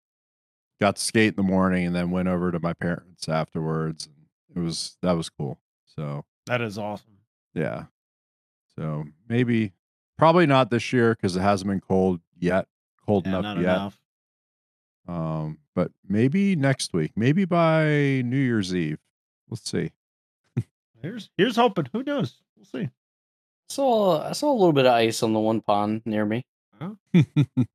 got 0.80 0.96
to 0.96 1.02
skate 1.02 1.30
in 1.30 1.36
the 1.36 1.42
morning 1.42 1.86
and 1.86 1.94
then 1.94 2.10
went 2.10 2.28
over 2.28 2.50
to 2.52 2.60
my 2.60 2.72
parents 2.72 3.28
afterwards. 3.28 4.06
And 4.06 4.16
it 4.56 4.60
was 4.66 4.96
that 5.02 5.12
was 5.12 5.28
cool. 5.28 5.58
So 5.84 6.24
That 6.46 6.60
is 6.62 6.78
awesome. 6.78 7.18
yeah. 7.54 7.84
So 8.76 9.04
maybe 9.28 9.72
probably 10.16 10.46
not 10.46 10.70
this 10.70 10.92
year 10.92 11.14
because 11.14 11.36
it 11.36 11.40
hasn't 11.40 11.68
been 11.68 11.80
cold 11.80 12.20
yet. 12.38 12.66
Cold 13.04 13.26
Yeah, 13.26 13.32
enough 13.38 13.42
not 13.42 13.56
yet. 13.56 13.64
enough. 13.76 14.00
Um, 15.06 15.58
but 15.74 15.90
maybe 16.06 16.54
next 16.56 16.92
week, 16.92 17.12
maybe 17.16 17.44
by 17.44 17.84
New 18.24 18.36
Year's 18.38 18.74
Eve. 18.74 18.98
Let's 19.48 19.68
see. 19.70 19.90
Here's 21.02 21.30
here's 21.36 21.56
hoping. 21.56 21.86
Who 21.92 22.02
knows? 22.02 22.40
We'll 22.56 22.64
see. 22.66 22.88
saw 23.68 24.22
I 24.28 24.32
saw 24.32 24.50
a 24.50 24.54
little 24.58 24.72
bit 24.72 24.86
of 24.86 24.92
ice 24.92 25.22
on 25.22 25.32
the 25.32 25.40
one 25.40 25.60
pond 25.60 26.02
near 26.04 26.24
me. 26.26 26.44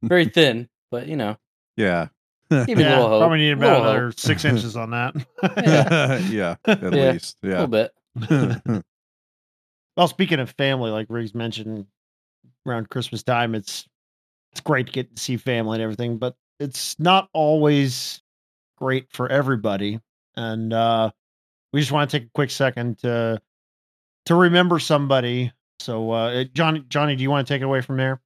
Very 0.03 0.25
thin, 0.25 0.69
but 0.91 1.07
you 1.07 1.15
know, 1.15 1.37
yeah. 1.77 2.07
give 2.49 2.67
me 2.67 2.73
a 2.73 2.79
yeah, 2.87 2.89
little 2.95 3.09
hope. 3.09 3.21
probably 3.21 3.39
need 3.39 3.57
Little 3.57 3.75
about 3.75 3.81
another 3.81 4.05
hope. 4.07 4.19
six 4.19 4.45
inches 4.51 4.75
on 4.77 4.91
that. 4.91 5.15
yeah. 6.31 6.55
At 6.65 6.81
Yeah. 6.93 7.11
least. 7.11 7.37
Yeah, 7.41 7.49
a 7.49 7.65
little 7.65 7.67
bit. 7.67 8.83
well, 9.97 10.07
speaking 10.07 10.39
of 10.39 10.49
family, 10.51 10.91
like 10.91 11.07
Riggs 11.09 11.33
mentioned, 11.35 11.85
around 12.65 12.89
Christmas 12.89 13.23
time, 13.23 13.55
it's 13.55 13.87
it's 14.51 14.61
great 14.61 14.85
to 14.87 14.91
get 14.91 15.15
to 15.15 15.21
see 15.21 15.37
family 15.37 15.75
and 15.77 15.83
everything, 15.83 16.17
but 16.17 16.35
it's 16.59 16.99
not 16.99 17.27
always 17.33 18.21
great 18.77 19.07
for 19.11 19.27
everybody. 19.29 19.99
And 20.35 20.71
uh, 20.73 21.11
we 21.73 21.81
just 21.81 21.91
want 21.91 22.09
to 22.09 22.19
take 22.19 22.27
a 22.27 22.31
quick 22.33 22.51
second 22.51 22.99
to 22.99 23.41
to 24.27 24.35
remember 24.35 24.79
somebody. 24.79 25.51
So, 25.79 26.11
uh, 26.11 26.45
Johnny, 26.53 26.85
Johnny, 26.87 27.15
do 27.17 27.23
you 27.23 27.29
want 27.29 27.45
to 27.45 27.53
take 27.53 27.61
it 27.61 27.65
away 27.65 27.81
from 27.81 27.97
there? 27.97 28.21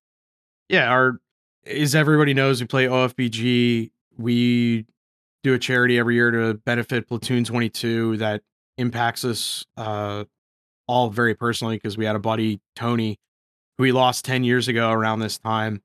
yeah, 0.70 0.90
our 0.90 1.20
as 1.66 1.96
everybody 1.96 2.34
knows, 2.34 2.62
we 2.62 2.68
play 2.68 2.86
OFBG. 2.86 3.92
We 4.18 4.86
do 5.44 5.54
a 5.54 5.60
charity 5.60 6.00
every 6.00 6.16
year 6.16 6.32
to 6.32 6.54
benefit 6.56 7.08
Platoon 7.08 7.44
22 7.44 8.18
that 8.18 8.42
impacts 8.78 9.26
us 9.26 9.66
uh, 9.76 10.24
all 10.88 11.10
very 11.10 11.36
personally 11.36 11.76
because 11.76 11.98
we 11.98 12.06
had 12.06 12.16
a 12.16 12.20
buddy 12.20 12.60
Tony 12.76 13.20
who 13.78 13.84
we 13.84 13.92
lost 13.92 14.26
10 14.26 14.44
years 14.44 14.68
ago 14.68 14.92
around 14.92 15.20
this 15.20 15.38
time, 15.38 15.82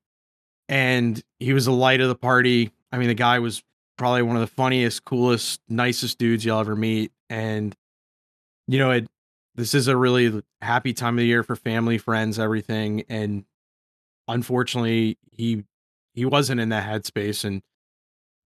and 0.67 1.21
he 1.39 1.53
was 1.53 1.65
the 1.65 1.71
light 1.71 2.01
of 2.01 2.07
the 2.07 2.15
party. 2.15 2.71
I 2.91 2.97
mean, 2.97 3.07
the 3.07 3.13
guy 3.13 3.39
was 3.39 3.63
probably 3.97 4.23
one 4.23 4.35
of 4.35 4.41
the 4.41 4.47
funniest, 4.47 5.05
coolest, 5.05 5.61
nicest 5.69 6.17
dudes 6.17 6.43
you'll 6.43 6.59
ever 6.59 6.75
meet, 6.75 7.11
and 7.33 7.75
you 8.67 8.77
know 8.77 8.91
it. 8.91 9.07
This 9.55 9.73
is 9.73 9.87
a 9.87 9.97
really 9.97 10.41
happy 10.61 10.93
time 10.93 11.15
of 11.15 11.19
the 11.19 11.25
year 11.25 11.43
for 11.43 11.55
family, 11.55 11.97
friends, 11.97 12.39
everything, 12.39 13.03
and 13.09 13.45
unfortunately 14.27 15.17
he 15.31 15.63
he 16.13 16.25
wasn't 16.25 16.61
in 16.61 16.69
that 16.69 16.87
headspace 16.87 17.43
and 17.43 17.61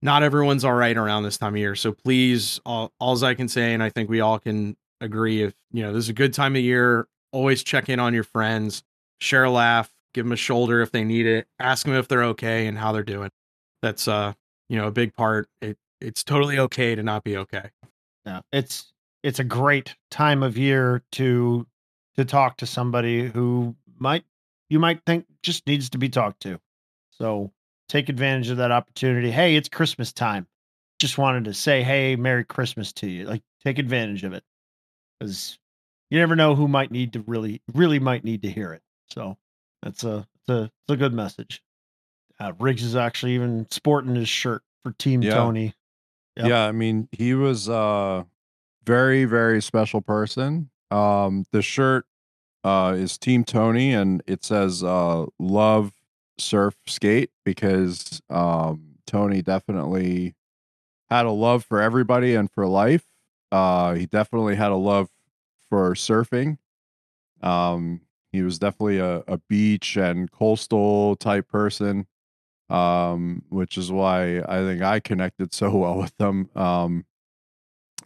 not 0.00 0.22
everyone's 0.22 0.64
all 0.64 0.74
right 0.74 0.96
around 0.96 1.22
this 1.22 1.38
time 1.38 1.54
of 1.54 1.58
year. 1.58 1.74
So 1.74 1.92
please 1.92 2.60
all 2.64 2.92
alls 3.00 3.22
i 3.22 3.34
can 3.34 3.48
say 3.48 3.74
and 3.74 3.82
i 3.82 3.90
think 3.90 4.08
we 4.08 4.20
all 4.20 4.38
can 4.38 4.76
agree 5.00 5.42
if 5.42 5.54
you 5.70 5.82
know 5.82 5.92
this 5.92 6.04
is 6.04 6.08
a 6.08 6.14
good 6.14 6.34
time 6.34 6.56
of 6.56 6.62
year 6.62 7.06
always 7.32 7.62
check 7.62 7.88
in 7.88 8.00
on 8.00 8.12
your 8.14 8.24
friends 8.24 8.82
share 9.20 9.44
a 9.44 9.50
laugh 9.50 9.92
give 10.14 10.24
them 10.24 10.32
a 10.32 10.36
shoulder 10.36 10.80
if 10.80 10.90
they 10.90 11.04
need 11.04 11.26
it 11.26 11.46
ask 11.60 11.84
them 11.86 11.94
if 11.94 12.08
they're 12.08 12.24
okay 12.24 12.66
and 12.66 12.78
how 12.78 12.92
they're 12.92 13.02
doing. 13.02 13.30
That's 13.82 14.08
uh 14.08 14.32
you 14.68 14.76
know 14.76 14.86
a 14.88 14.92
big 14.92 15.14
part. 15.14 15.48
It 15.60 15.78
it's 16.00 16.24
totally 16.24 16.58
okay 16.58 16.94
to 16.94 17.02
not 17.02 17.22
be 17.22 17.36
okay 17.36 17.70
Yeah, 18.28 18.40
it's 18.52 18.92
it's 19.22 19.38
a 19.38 19.44
great 19.44 19.96
time 20.10 20.42
of 20.42 20.58
year 20.58 21.02
to 21.12 21.66
to 22.16 22.24
talk 22.26 22.58
to 22.58 22.66
somebody 22.66 23.26
who 23.26 23.74
might 23.98 24.24
you 24.68 24.78
might 24.78 25.00
think 25.06 25.24
just 25.42 25.66
needs 25.66 25.88
to 25.90 25.98
be 25.98 26.10
talked 26.10 26.40
to. 26.42 26.60
So 27.10 27.52
take 27.88 28.10
advantage 28.10 28.50
of 28.50 28.58
that 28.58 28.70
opportunity. 28.70 29.30
Hey, 29.30 29.56
it's 29.56 29.70
Christmas 29.70 30.12
time. 30.12 30.46
Just 30.98 31.16
wanted 31.16 31.44
to 31.46 31.54
say, 31.54 31.82
hey, 31.82 32.16
Merry 32.16 32.44
Christmas 32.44 32.92
to 32.94 33.08
you. 33.08 33.24
Like, 33.24 33.42
take 33.64 33.78
advantage 33.78 34.24
of 34.24 34.34
it 34.34 34.44
because 35.18 35.58
you 36.10 36.18
never 36.18 36.36
know 36.36 36.54
who 36.54 36.68
might 36.68 36.90
need 36.90 37.14
to 37.14 37.20
really, 37.26 37.62
really 37.72 37.98
might 37.98 38.24
need 38.24 38.42
to 38.42 38.50
hear 38.50 38.74
it. 38.74 38.82
So 39.10 39.38
that's 39.82 40.04
a 40.04 40.26
it's 40.40 40.48
a 40.50 40.62
it's 40.64 40.90
a 40.90 40.96
good 40.96 41.14
message. 41.14 41.62
Uh, 42.38 42.52
Riggs 42.58 42.82
is 42.84 42.94
actually 42.94 43.36
even 43.36 43.66
sporting 43.70 44.16
his 44.16 44.28
shirt 44.28 44.62
for 44.82 44.92
Team 44.92 45.22
Yeah. 45.22 45.32
Tony. 45.34 45.72
Yep. 46.38 46.46
Yeah, 46.48 46.66
I 46.66 46.72
mean, 46.72 47.08
he 47.12 47.34
was 47.34 47.68
a 47.68 48.26
very, 48.84 49.24
very 49.24 49.62
special 49.62 50.00
person. 50.00 50.70
Um, 50.90 51.44
the 51.52 51.62
shirt 51.62 52.06
uh 52.64 52.94
is 52.98 53.18
Team 53.18 53.44
Tony 53.44 53.94
and 53.94 54.22
it 54.26 54.44
says 54.44 54.82
uh 54.84 55.26
love 55.38 55.92
surf 56.38 56.76
skate 56.88 57.30
because 57.44 58.20
um 58.30 58.96
Tony 59.06 59.42
definitely 59.42 60.34
had 61.10 61.26
a 61.26 61.30
love 61.32 61.64
for 61.64 61.80
everybody 61.82 62.34
and 62.34 62.50
for 62.50 62.66
life. 62.66 63.06
Uh 63.52 63.94
he 63.94 64.06
definitely 64.06 64.56
had 64.56 64.72
a 64.72 64.76
love 64.76 65.10
for 65.70 65.94
surfing. 65.94 66.58
Um 67.42 68.02
he 68.32 68.42
was 68.42 68.58
definitely 68.58 68.98
a, 68.98 69.24
a 69.28 69.38
beach 69.48 69.96
and 69.96 70.30
coastal 70.30 71.16
type 71.16 71.48
person 71.48 72.06
um, 72.70 73.42
which 73.48 73.78
is 73.78 73.90
why 73.90 74.40
I 74.40 74.60
think 74.60 74.82
I 74.82 75.00
connected 75.00 75.54
so 75.54 75.70
well 75.76 75.98
with 75.98 76.16
them. 76.18 76.50
Um, 76.54 77.04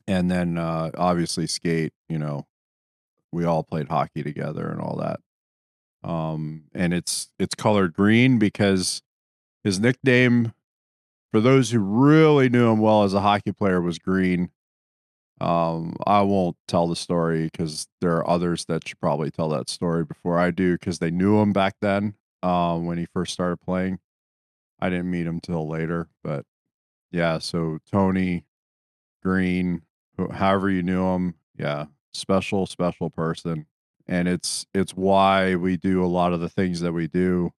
and 0.06 0.30
then 0.30 0.58
uh, 0.58 0.90
obviously 0.96 1.46
skate. 1.46 1.92
You 2.08 2.18
know, 2.18 2.46
we 3.32 3.44
all 3.44 3.62
played 3.62 3.88
hockey 3.88 4.22
together 4.22 4.68
and 4.68 4.80
all 4.80 4.96
that. 4.96 5.20
Um, 6.08 6.64
and 6.74 6.92
it's 6.92 7.30
it's 7.38 7.54
colored 7.54 7.92
green 7.92 8.38
because 8.38 9.02
his 9.62 9.78
nickname, 9.78 10.52
for 11.30 11.40
those 11.40 11.70
who 11.70 11.78
really 11.78 12.48
knew 12.48 12.70
him 12.70 12.80
well 12.80 13.04
as 13.04 13.14
a 13.14 13.20
hockey 13.20 13.52
player, 13.52 13.80
was 13.80 13.98
Green. 13.98 14.50
Um, 15.40 15.96
I 16.06 16.22
won't 16.22 16.56
tell 16.68 16.86
the 16.86 16.96
story 16.96 17.44
because 17.44 17.88
there 18.00 18.16
are 18.16 18.28
others 18.28 18.64
that 18.66 18.86
should 18.86 19.00
probably 19.00 19.30
tell 19.30 19.48
that 19.50 19.68
story 19.68 20.04
before 20.04 20.38
I 20.38 20.50
do 20.50 20.74
because 20.74 20.98
they 20.98 21.10
knew 21.10 21.40
him 21.40 21.52
back 21.52 21.74
then 21.80 22.14
um, 22.42 22.86
when 22.86 22.98
he 22.98 23.06
first 23.06 23.32
started 23.32 23.60
playing. 23.60 23.98
I 24.82 24.90
didn't 24.90 25.12
meet 25.12 25.28
him 25.28 25.38
till 25.38 25.68
later, 25.68 26.08
but 26.24 26.44
yeah. 27.12 27.38
So 27.38 27.78
Tony 27.88 28.46
Green, 29.22 29.82
however 30.32 30.68
you 30.68 30.82
knew 30.82 31.04
him, 31.04 31.36
yeah, 31.56 31.84
special, 32.12 32.66
special 32.66 33.08
person, 33.08 33.66
and 34.08 34.26
it's 34.26 34.66
it's 34.74 34.96
why 34.96 35.54
we 35.54 35.76
do 35.76 36.04
a 36.04 36.06
lot 36.06 36.32
of 36.32 36.40
the 36.40 36.48
things 36.48 36.80
that 36.80 36.92
we 36.92 37.06
do 37.06 37.52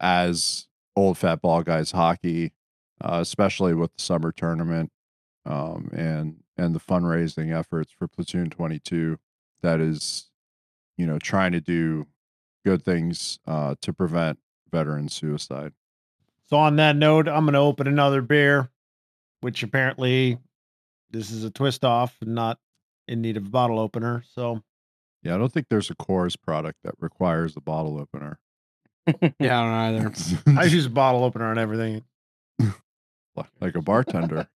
as 0.00 0.66
old 0.94 1.16
fat 1.16 1.40
ball 1.40 1.62
guys 1.62 1.92
hockey, 1.92 2.52
uh, 3.00 3.20
especially 3.22 3.72
with 3.72 3.96
the 3.96 4.02
summer 4.02 4.30
tournament, 4.30 4.92
um, 5.46 5.88
and 5.94 6.42
and 6.58 6.74
the 6.74 6.80
fundraising 6.80 7.58
efforts 7.58 7.90
for 7.90 8.06
Platoon 8.06 8.50
Twenty 8.50 8.78
Two. 8.78 9.16
That 9.62 9.80
is, 9.80 10.26
you 10.98 11.06
know, 11.06 11.18
trying 11.18 11.52
to 11.52 11.60
do 11.62 12.06
good 12.66 12.84
things 12.84 13.38
uh, 13.46 13.76
to 13.80 13.94
prevent 13.94 14.40
veteran 14.70 15.08
suicide. 15.08 15.72
So 16.48 16.56
on 16.58 16.76
that 16.76 16.96
note, 16.96 17.28
I'm 17.28 17.44
going 17.44 17.54
to 17.54 17.58
open 17.60 17.86
another 17.86 18.22
beer, 18.22 18.70
which 19.40 19.62
apparently 19.62 20.38
this 21.10 21.30
is 21.30 21.44
a 21.44 21.50
twist 21.50 21.84
off 21.84 22.16
and 22.20 22.34
not 22.34 22.58
in 23.08 23.20
need 23.20 23.36
of 23.36 23.46
a 23.46 23.50
bottle 23.50 23.78
opener. 23.78 24.22
So 24.34 24.62
Yeah, 25.22 25.34
I 25.34 25.38
don't 25.38 25.52
think 25.52 25.66
there's 25.68 25.90
a 25.90 25.94
Coors 25.96 26.36
product 26.40 26.78
that 26.84 26.94
requires 27.00 27.56
a 27.56 27.60
bottle 27.60 27.98
opener. 27.98 28.38
yeah 29.38 29.60
i 29.62 29.92
don't 29.92 30.16
either 30.46 30.60
I 30.60 30.64
use 30.72 30.86
a 30.86 30.90
bottle 30.90 31.22
opener 31.22 31.46
on 31.46 31.58
everything. 31.58 32.02
like 33.60 33.76
a 33.76 33.80
bartender. 33.80 34.48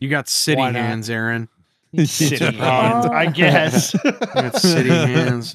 you 0.00 0.08
got 0.08 0.28
city 0.28 0.58
Why 0.58 0.72
not? 0.72 0.82
hands 0.82 1.08
aaron 1.08 1.48
City 2.04 2.44
hands, 2.44 3.06
I 3.06 3.26
guess. 3.26 3.94
you 3.94 4.00
got 4.10 4.56
city 4.56 4.88
hands 4.90 5.54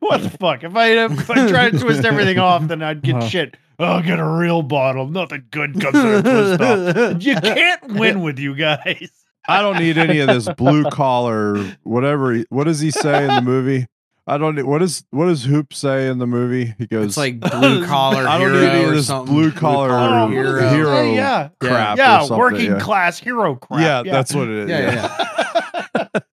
what 0.00 0.22
the 0.22 0.30
fuck? 0.30 0.64
If 0.64 0.74
I 0.76 0.88
if 1.04 1.30
I 1.30 1.48
try 1.48 1.70
to 1.70 1.78
twist 1.80 2.04
everything 2.04 2.38
off, 2.38 2.66
then 2.68 2.82
I'd 2.82 3.02
get 3.02 3.16
Uh-huh. 3.16 3.28
shit. 3.28 3.56
I'll 3.80 4.02
get 4.02 4.18
a 4.18 4.24
real 4.26 4.62
bottle. 4.62 5.06
Nothing 5.06 5.44
good 5.50 5.80
comes 5.80 5.96
in 5.96 6.06
a 6.06 6.22
twist 6.22 6.60
off. 6.60 7.22
You 7.22 7.36
can't 7.36 7.94
win 7.94 8.22
with 8.22 8.38
you 8.40 8.54
guys. 8.56 9.10
I 9.48 9.62
don't 9.62 9.78
need 9.78 9.96
any 9.96 10.18
of 10.18 10.26
this 10.26 10.48
blue 10.56 10.84
collar, 10.90 11.56
whatever. 11.84 12.32
He, 12.34 12.44
what 12.50 12.64
does 12.64 12.80
he 12.80 12.90
say 12.90 13.22
in 13.24 13.28
the 13.34 13.40
movie? 13.40 13.86
I 14.26 14.36
don't. 14.36 14.56
need- 14.56 14.64
What 14.64 14.80
does 14.80 15.06
what 15.10 15.24
does 15.26 15.44
Hoop 15.44 15.72
say 15.72 16.08
in 16.08 16.18
the 16.18 16.26
movie? 16.26 16.74
He 16.76 16.86
goes, 16.86 17.06
It's 17.06 17.16
like 17.16 17.40
blue 17.40 17.86
collar 17.86 18.26
I 18.28 18.36
don't 18.36 18.50
hero 18.50 18.60
need 18.60 18.68
any 18.68 18.84
of 18.84 18.90
or 18.90 18.94
this 18.96 19.06
something. 19.06 19.34
blue 19.34 19.52
collar 19.52 19.88
Oh, 19.90 20.28
hero. 20.28 20.68
hero 20.68 21.02
yeah, 21.14 21.48
crap. 21.60 21.96
or 21.96 22.00
yeah, 22.00 22.18
something, 22.18 22.36
working 22.36 22.72
yeah. 22.72 22.78
class 22.78 23.18
hero 23.18 23.54
crap. 23.54 24.04
Yeah, 24.04 24.12
that's 24.12 24.34
what 24.34 24.48
it 24.48 24.68
is. 24.68 24.70
Yeah, 24.70 25.48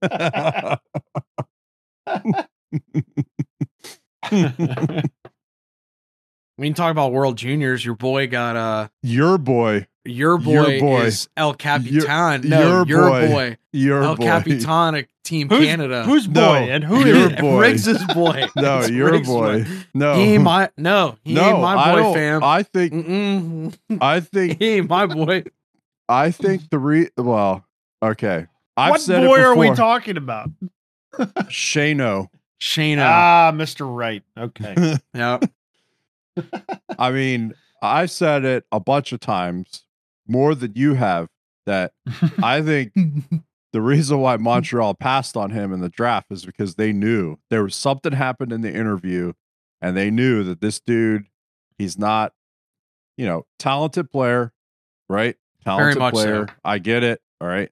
yeah. 0.01 0.75
When 6.57 6.69
you 6.69 6.73
talk 6.73 6.89
about 6.91 7.11
World 7.11 7.37
Juniors, 7.37 7.83
your 7.83 7.95
boy 7.95 8.27
got 8.27 8.55
uh 8.55 8.87
Your 9.03 9.37
boy, 9.37 9.87
your 10.05 10.37
boy, 10.37 10.51
Your 10.67 10.79
boy. 10.79 11.01
is 11.01 11.27
El 11.35 11.53
Capitan. 11.53 12.47
no, 12.47 12.61
your 12.61 12.87
your, 12.87 13.09
boy. 13.09 13.27
boy, 13.27 13.57
your 13.73 14.03
El 14.03 14.15
boy. 14.15 14.23
Capitan, 14.23 14.95
of 14.95 15.05
Team 15.25 15.49
Who's, 15.49 15.65
Canada. 15.65 16.03
who's 16.05 16.27
boy 16.27 16.39
No, 16.39 16.53
and 16.53 16.81
who 16.83 17.05
your 17.05 17.29
is 17.33 17.41
boy. 17.41 17.59
Riggs's 17.59 18.01
boy? 18.13 18.45
No, 18.55 18.79
It's 18.79 18.89
your 18.89 19.11
Riggs' 19.11 19.27
boy. 19.27 19.65
No, 19.93 20.15
He 20.15 20.35
ain't 20.35 20.43
my 20.43 20.69
no. 20.77 21.17
He 21.25 21.33
no, 21.33 21.49
ain't 21.49 21.59
my 21.61 21.91
boy, 21.91 21.97
don't- 21.99 22.13
fam. 22.13 22.43
I 22.43 22.63
think, 22.63 22.93
Mm-mm. 22.93 23.77
I 23.99 24.19
think, 24.21 24.57
he 24.59 24.69
ain't 24.77 24.89
my 24.89 25.07
boy. 25.07 25.43
I 26.07 26.31
think 26.31 26.69
the 26.69 26.79
re. 26.79 27.09
Well, 27.17 27.65
okay. 28.01 28.45
I've 28.77 28.91
what 28.91 29.01
said 29.01 29.25
boy 29.25 29.39
it 29.39 29.43
are 29.43 29.55
we 29.57 29.71
talking 29.71 30.15
about? 30.15 30.51
Shano. 31.49 32.29
Shayna. 32.61 33.05
Ah, 33.05 33.51
Mr. 33.53 33.85
Right. 33.87 34.23
Okay. 34.37 34.97
yeah. 35.13 35.39
I 36.99 37.11
mean, 37.11 37.53
I've 37.81 38.11
said 38.11 38.45
it 38.45 38.65
a 38.71 38.79
bunch 38.79 39.11
of 39.11 39.19
times, 39.19 39.83
more 40.27 40.55
than 40.55 40.73
you 40.75 40.93
have. 40.95 41.29
That 41.65 41.93
I 42.43 42.61
think 42.61 42.93
the 43.73 43.81
reason 43.81 44.19
why 44.19 44.37
Montreal 44.37 44.93
passed 44.93 45.35
on 45.35 45.49
him 45.49 45.73
in 45.73 45.81
the 45.81 45.89
draft 45.89 46.31
is 46.31 46.45
because 46.45 46.75
they 46.75 46.93
knew 46.93 47.37
there 47.49 47.63
was 47.63 47.75
something 47.75 48.11
happened 48.11 48.51
in 48.51 48.61
the 48.61 48.73
interview, 48.73 49.33
and 49.81 49.97
they 49.97 50.11
knew 50.11 50.43
that 50.43 50.61
this 50.61 50.79
dude, 50.79 51.25
he's 51.77 51.97
not, 51.97 52.33
you 53.17 53.25
know, 53.25 53.45
talented 53.57 54.11
player, 54.11 54.53
right? 55.09 55.35
Talented 55.63 55.97
much 55.97 56.15
so. 56.15 56.21
player. 56.21 56.47
I 56.63 56.77
get 56.77 57.03
it. 57.03 57.19
All 57.41 57.47
right, 57.47 57.71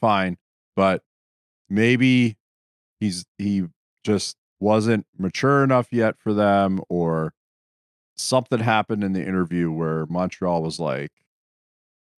fine, 0.00 0.38
but 0.74 1.02
maybe 1.68 2.38
he's 2.98 3.26
he 3.36 3.64
just 4.04 4.36
wasn't 4.60 5.06
mature 5.18 5.64
enough 5.64 5.88
yet 5.90 6.18
for 6.18 6.32
them, 6.32 6.80
or 6.88 7.34
something 8.16 8.60
happened 8.60 9.02
in 9.02 9.12
the 9.12 9.26
interview 9.26 9.70
where 9.72 10.06
Montreal 10.06 10.62
was 10.62 10.78
like, 10.78 11.10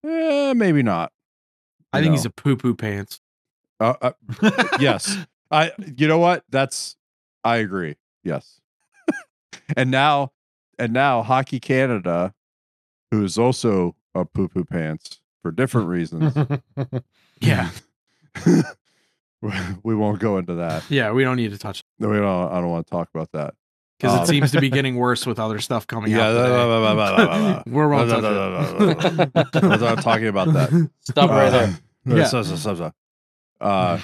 eh, 0.06 0.54
maybe 0.54 0.84
not. 0.84 1.12
I 1.94 2.00
You 2.00 2.04
think 2.04 2.12
know. 2.12 2.18
he's 2.18 2.26
a 2.26 2.30
poo 2.32 2.58
poo 2.58 2.76
pants. 2.76 3.22
Uh, 3.80 3.94
uh, 4.02 4.12
yes. 4.80 5.18
I 5.52 5.72
you 5.96 6.08
know 6.08 6.18
what? 6.18 6.44
That's 6.50 6.98
I 7.44 7.58
agree. 7.58 7.96
Yes. 8.24 8.60
and 9.78 9.92
now 9.92 10.32
and 10.80 10.92
now 10.92 11.22
Hockey 11.24 11.60
Canada, 11.60 12.34
who 13.12 13.24
is 13.24 13.38
also 13.38 13.96
a 14.14 14.26
poo 14.26 14.48
poo 14.50 14.66
pants 14.66 15.22
for 15.42 15.52
different 15.52 15.88
reasons. 15.88 16.36
Yeah. 17.42 17.70
we 19.84 19.96
won't 19.96 20.20
go 20.20 20.38
into 20.38 20.56
that. 20.56 20.84
Yeah. 20.90 21.12
We 21.12 21.24
don't 21.24 21.38
need 21.38 21.52
to 21.52 21.58
touch 21.58 21.84
No, 22.00 22.10
we 22.10 22.18
don't 22.18 22.52
I 22.52 22.56
don't 22.62 22.70
want 22.70 22.86
to 22.88 22.92
talk 22.92 23.10
about 23.14 23.32
that. 23.34 23.54
because 24.00 24.18
Um, 24.18 24.24
it 24.24 24.28
seems 24.28 24.52
to 24.52 24.60
be 24.62 24.70
getting 24.78 24.96
worse 24.96 25.26
with 25.26 25.40
other 25.40 25.60
stuff 25.60 25.88
coming 25.88 26.12
Yeah, 26.12 26.28
out. 26.30 27.64
We're 27.68 27.88
won't 27.90 28.10
touch 28.10 28.24
it. 28.24 29.32
blah. 29.32 29.96
Talking 29.96 30.28
about 30.28 30.54
that. 30.54 30.90
Stop 31.02 31.30
right 31.30 31.50
there. 31.50 31.68
Uh, 32.10 32.16
Yeah. 32.18 32.26
so- 32.26 32.44
so- 32.44 32.56
so- 32.56 32.76
so. 32.76 32.92
Uh, 33.62 33.98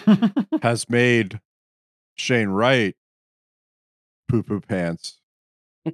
has 0.61 0.89
made 0.89 1.39
Shane 2.15 2.47
Wright 2.49 2.95
poo 4.29 4.43
poo 4.43 4.61
pants 4.61 5.19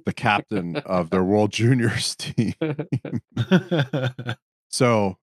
the 0.06 0.12
captain 0.12 0.76
of 0.76 1.10
their 1.10 1.24
World 1.24 1.50
Juniors 1.50 2.14
team. 2.14 2.54
So 4.70 5.18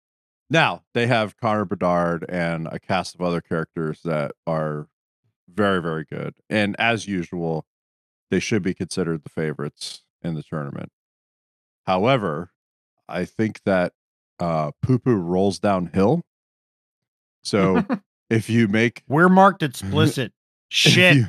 now 0.53 0.83
they 0.93 1.07
have 1.07 1.37
Connor 1.38 1.65
Bedard 1.65 2.25
and 2.29 2.69
a 2.71 2.79
cast 2.79 3.15
of 3.15 3.23
other 3.23 3.41
characters 3.41 4.03
that 4.05 4.33
are 4.47 4.87
very, 5.53 5.81
very 5.81 6.05
good. 6.05 6.35
And 6.49 6.77
as 6.79 7.09
usual, 7.09 7.67
they 8.31 8.38
should 8.38 8.62
be 8.62 8.75
considered 8.75 9.25
the 9.25 9.31
favorites 9.31 10.03
in 10.23 10.35
the 10.35 10.43
tournament. 10.43 10.91
However, 11.87 12.51
I 13.09 13.25
think 13.25 13.62
that 13.65 13.93
uh, 14.38 14.73
poo 14.83 14.99
poo 14.99 15.17
rolls 15.17 15.59
downhill. 15.59 16.23
So 17.43 17.85
if 18.31 18.49
you 18.49 18.69
make 18.69 19.03
We're 19.09 19.29
marked 19.29 19.62
explicit. 19.62 20.33
Shit. 20.69 21.27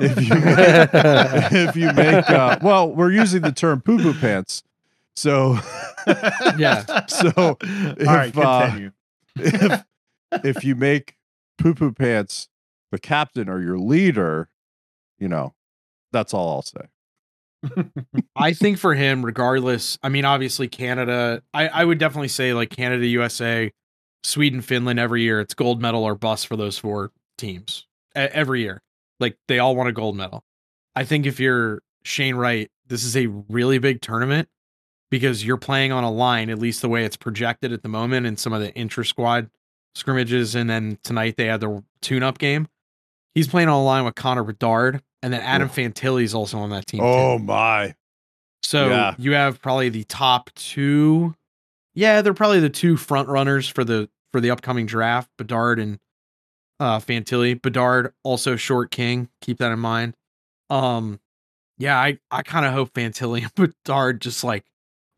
If 0.00 0.20
you, 0.20 0.26
if 0.26 0.28
you 0.28 0.34
make, 0.40 1.68
if 1.68 1.76
you 1.76 1.92
make 1.92 2.30
uh, 2.30 2.58
well, 2.62 2.90
we're 2.90 3.12
using 3.12 3.42
the 3.42 3.52
term 3.52 3.80
poo 3.80 3.98
poo 3.98 4.14
pants. 4.14 4.62
So 5.16 5.58
Yeah. 6.56 7.06
so 7.06 7.30
All 7.36 7.56
right, 8.00 8.28
if, 8.28 8.38
uh, 8.38 8.78
if 9.36 9.84
if 10.44 10.64
you 10.64 10.74
make 10.74 11.16
poo 11.58 11.74
poo 11.74 11.92
pants 11.92 12.48
the 12.90 12.98
captain 12.98 13.48
or 13.48 13.60
your 13.60 13.78
leader, 13.78 14.48
you 15.18 15.28
know, 15.28 15.54
that's 16.12 16.34
all 16.34 16.50
I'll 16.50 16.62
say. 16.62 16.88
I 18.36 18.52
think 18.52 18.78
for 18.78 18.94
him, 18.94 19.24
regardless, 19.24 19.98
I 20.02 20.10
mean, 20.10 20.24
obviously 20.24 20.68
Canada, 20.68 21.42
I, 21.54 21.68
I 21.68 21.84
would 21.84 21.98
definitely 21.98 22.28
say 22.28 22.52
like 22.52 22.70
Canada, 22.70 23.06
USA, 23.06 23.72
Sweden, 24.22 24.60
Finland 24.60 24.98
every 24.98 25.22
year. 25.22 25.40
It's 25.40 25.54
gold 25.54 25.80
medal 25.80 26.04
or 26.04 26.14
bust 26.14 26.46
for 26.46 26.56
those 26.56 26.78
four 26.78 27.10
teams 27.38 27.86
every 28.14 28.62
year. 28.62 28.82
Like 29.18 29.36
they 29.48 29.58
all 29.58 29.74
want 29.76 29.88
a 29.88 29.92
gold 29.92 30.16
medal. 30.16 30.44
I 30.94 31.04
think 31.04 31.26
if 31.26 31.40
you're 31.40 31.82
Shane 32.04 32.36
Wright, 32.36 32.70
this 32.86 33.02
is 33.04 33.16
a 33.16 33.26
really 33.48 33.78
big 33.78 34.02
tournament 34.02 34.48
because 35.10 35.44
you're 35.44 35.56
playing 35.56 35.92
on 35.92 36.04
a 36.04 36.10
line, 36.10 36.50
at 36.50 36.58
least 36.58 36.82
the 36.82 36.88
way 36.88 37.04
it's 37.04 37.16
projected 37.16 37.72
at 37.72 37.82
the 37.82 37.88
moment 37.88 38.26
in 38.26 38.36
some 38.36 38.52
of 38.52 38.60
the 38.60 38.76
inter 38.78 39.04
squad 39.04 39.50
scrimmages. 39.94 40.54
And 40.54 40.68
then 40.68 40.98
tonight 41.04 41.36
they 41.36 41.46
had 41.46 41.60
the 41.60 41.82
tune 42.02 42.22
up 42.22 42.38
game. 42.38 42.68
He's 43.34 43.48
playing 43.48 43.68
on 43.68 43.74
a 43.80 43.84
line 43.84 44.04
with 44.04 44.14
Connor 44.14 44.44
Bedard. 44.44 45.02
And 45.22 45.32
then 45.32 45.40
Adam 45.40 45.68
Fantilli 45.68 46.24
is 46.24 46.34
also 46.34 46.58
on 46.58 46.70
that 46.70 46.86
team. 46.86 47.00
too. 47.00 47.06
Oh 47.06 47.38
my. 47.38 47.94
So 48.62 48.88
Yeah. 48.90 49.14
you 49.18 49.32
have 49.32 49.60
probably 49.62 49.88
the 49.88 50.04
top 50.04 50.50
two. 50.54 51.34
Yeah, 51.94 52.22
they're 52.22 52.34
probably 52.34 52.60
the 52.60 52.68
two 52.70 52.96
front 52.96 53.28
runners 53.28 53.68
for 53.68 53.84
the 53.84 54.08
for 54.32 54.40
the 54.40 54.50
upcoming 54.50 54.84
draft, 54.86 55.30
Bedard 55.38 55.78
and 55.78 55.98
uh 56.80 56.98
Fantilli. 56.98 57.60
Bedard 57.60 58.12
also 58.24 58.56
short 58.56 58.90
king. 58.90 59.28
Keep 59.40 59.58
that 59.58 59.70
in 59.70 59.78
mind. 59.78 60.14
Um 60.70 61.20
yeah, 61.78 61.98
I 61.98 62.18
I 62.30 62.42
kind 62.42 62.66
of 62.66 62.72
hope 62.72 62.92
Fantilli 62.92 63.42
and 63.42 63.54
Bedard 63.84 64.20
just 64.20 64.42
like 64.44 64.64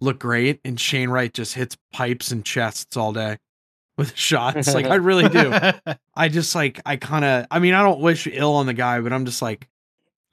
look 0.00 0.18
great 0.18 0.60
and 0.64 0.78
Shane 0.80 1.08
Wright 1.10 1.32
just 1.32 1.54
hits 1.54 1.76
pipes 1.92 2.30
and 2.30 2.44
chests 2.44 2.96
all 2.96 3.12
day 3.12 3.38
with 3.98 4.16
shots. 4.16 4.74
like 4.74 4.86
I 4.86 4.96
really 4.96 5.28
do. 5.28 5.52
I 6.14 6.28
just 6.28 6.54
like 6.54 6.80
I 6.84 6.96
kind 6.96 7.24
of 7.24 7.46
I 7.50 7.58
mean 7.58 7.74
I 7.74 7.82
don't 7.82 8.00
wish 8.00 8.26
ill 8.30 8.54
on 8.54 8.66
the 8.66 8.74
guy, 8.74 9.00
but 9.00 9.12
I'm 9.12 9.24
just 9.24 9.40
like 9.42 9.68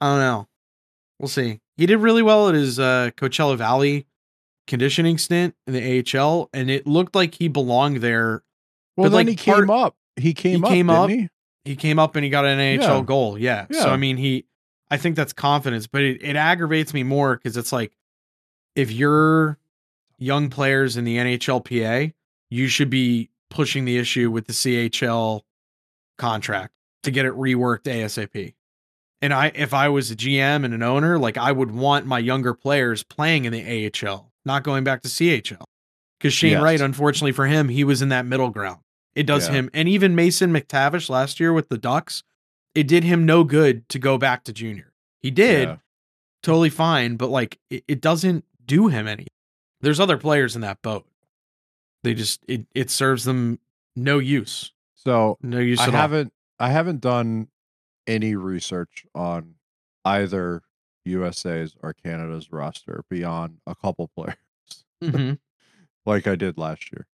I 0.00 0.10
don't 0.10 0.18
know. 0.20 0.48
We'll 1.18 1.28
see. 1.28 1.60
He 1.76 1.86
did 1.86 1.98
really 1.98 2.22
well 2.22 2.48
at 2.48 2.54
his 2.54 2.78
uh, 2.78 3.10
Coachella 3.16 3.56
Valley 3.56 4.06
conditioning 4.66 5.16
stint 5.18 5.54
in 5.66 5.72
the 5.72 6.18
AHL, 6.18 6.50
and 6.52 6.70
it 6.70 6.86
looked 6.86 7.14
like 7.14 7.34
he 7.34 7.48
belonged 7.48 7.98
there. 7.98 8.42
Well, 8.96 9.04
But, 9.04 9.10
then 9.10 9.12
like, 9.12 9.28
he 9.28 9.36
came 9.36 9.66
part- 9.66 9.70
up. 9.70 9.96
He 10.16 10.34
came 10.34 10.58
he 10.60 10.64
up. 10.64 10.70
came 10.70 10.90
up. 10.90 11.10
He? 11.10 11.28
He 11.64 11.76
came 11.76 11.98
up 11.98 12.14
and 12.16 12.24
he 12.24 12.30
got 12.30 12.44
an 12.44 12.58
NHL 12.58 12.80
Yeah. 12.98 13.02
goal. 13.02 13.38
Yeah. 13.38 13.66
So 13.70 13.88
I 13.88 13.96
mean, 13.96 14.16
he. 14.16 14.44
I 14.90 14.96
think 14.98 15.16
that's 15.16 15.32
confidence, 15.32 15.86
but 15.86 16.02
it, 16.02 16.22
it 16.22 16.36
aggravates 16.36 16.92
me 16.92 17.02
more 17.02 17.36
because 17.36 17.56
it's 17.56 17.72
like 17.72 17.92
if 18.74 18.90
you're 18.90 19.58
young 20.18 20.50
players 20.50 20.96
in 20.96 21.04
the 21.04 21.16
NHLPA, 21.16 22.12
you 22.50 22.68
should 22.68 22.90
be 22.90 23.30
pushing 23.50 23.84
the 23.84 23.98
issue 23.98 24.30
with 24.30 24.46
the 24.46 24.52
CHL 24.52 25.42
contract 26.18 26.72
to 27.02 27.10
get 27.10 27.26
it 27.26 27.32
reworked 27.34 27.82
ASAP. 27.84 28.54
And 29.22 29.32
I 29.32 29.52
if 29.54 29.72
I 29.72 29.88
was 29.88 30.10
a 30.10 30.16
GM 30.16 30.64
and 30.64 30.74
an 30.74 30.82
owner, 30.82 31.18
like 31.18 31.36
I 31.38 31.52
would 31.52 31.70
want 31.70 32.06
my 32.06 32.18
younger 32.18 32.54
players 32.54 33.02
playing 33.02 33.44
in 33.44 33.52
the 33.52 33.90
AHL, 34.06 34.30
not 34.44 34.62
going 34.64 34.84
back 34.84 35.02
to 35.02 35.08
CHL. 35.08 35.64
Because 36.18 36.32
Shane 36.34 36.52
Yes. 36.52 36.62
Wright, 36.62 36.80
unfortunately 36.80 37.32
for 37.32 37.46
him, 37.46 37.68
he 37.68 37.84
was 37.84 38.00
in 38.02 38.08
that 38.10 38.26
middle 38.26 38.50
ground. 38.50 38.80
It 39.14 39.24
does 39.26 39.48
Yeah. 39.48 39.54
him 39.54 39.70
and 39.74 39.88
even 39.88 40.14
Mason 40.14 40.52
McTavish 40.52 41.08
last 41.08 41.38
year 41.40 41.52
with 41.52 41.68
the 41.68 41.78
Ducks, 41.78 42.22
it 42.74 42.86
did 42.88 43.04
him 43.04 43.24
no 43.26 43.44
good 43.44 43.88
to 43.90 43.98
go 43.98 44.18
back 44.18 44.44
to 44.44 44.52
junior. 44.52 44.92
He 45.20 45.30
did 45.30 45.68
Yeah. 45.68 45.76
totally 46.42 46.70
fine, 46.70 47.16
but 47.16 47.30
like 47.30 47.58
it, 47.70 47.84
it 47.88 48.00
doesn't 48.00 48.44
do 48.66 48.88
him 48.88 49.06
any. 49.06 49.26
There's 49.80 50.00
other 50.00 50.16
players 50.18 50.54
in 50.54 50.62
that 50.62 50.80
boat. 50.82 51.06
They 52.02 52.14
just 52.14 52.40
it 52.48 52.66
it 52.74 52.90
serves 52.90 53.24
them 53.24 53.58
no 53.96 54.18
use. 54.18 54.72
So 54.94 55.38
No 55.42 55.58
use 55.58 55.80
I 55.80 55.86
at 55.88 55.94
haven't 55.94 56.32
I 56.58 56.70
haven't 56.70 57.00
done 57.00 57.48
any 58.06 58.34
research 58.36 59.06
on 59.14 59.54
either 60.04 60.62
USA's 61.04 61.74
or 61.82 61.92
Canada's 61.94 62.50
roster 62.52 63.04
beyond 63.10 63.58
a 63.66 63.74
couple 63.74 64.08
players 64.08 64.36
Mhm. 65.02 65.38
like 66.06 66.26
I 66.26 66.34
did 66.36 66.56
last 66.58 66.90
year. 66.92 67.06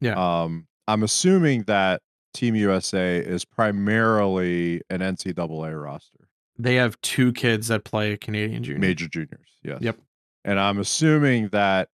Yeah. 0.00 0.14
Um 0.42 0.66
I'm 0.88 1.02
assuming 1.02 1.64
that 1.64 2.02
Team 2.34 2.54
USA 2.54 3.18
is 3.18 3.44
primarily 3.44 4.82
an 4.90 5.00
NCAA 5.00 5.82
roster, 5.82 6.28
They 6.58 6.76
have 6.76 7.00
two 7.00 7.32
kids 7.32 7.68
that 7.68 7.84
play 7.84 8.16
Canadian 8.16 8.62
junior. 8.62 8.80
major 8.80 9.08
juniors. 9.08 9.56
Yes. 9.62 9.78
Yep. 9.82 9.98
And 10.44 10.58
I'm 10.58 10.78
assuming 10.78 11.48
that 11.48 11.88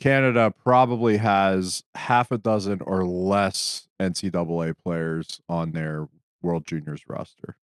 Canada 0.00 0.52
probably 0.64 1.16
has 1.18 1.82
half 1.94 2.30
a 2.30 2.38
dozen 2.38 2.80
or 2.82 3.04
less 3.04 3.88
NCAA 4.00 4.74
players 4.82 5.40
on 5.48 5.72
their 5.72 6.08
World 6.42 6.66
Juniors 6.66 7.02
roster. 7.08 7.56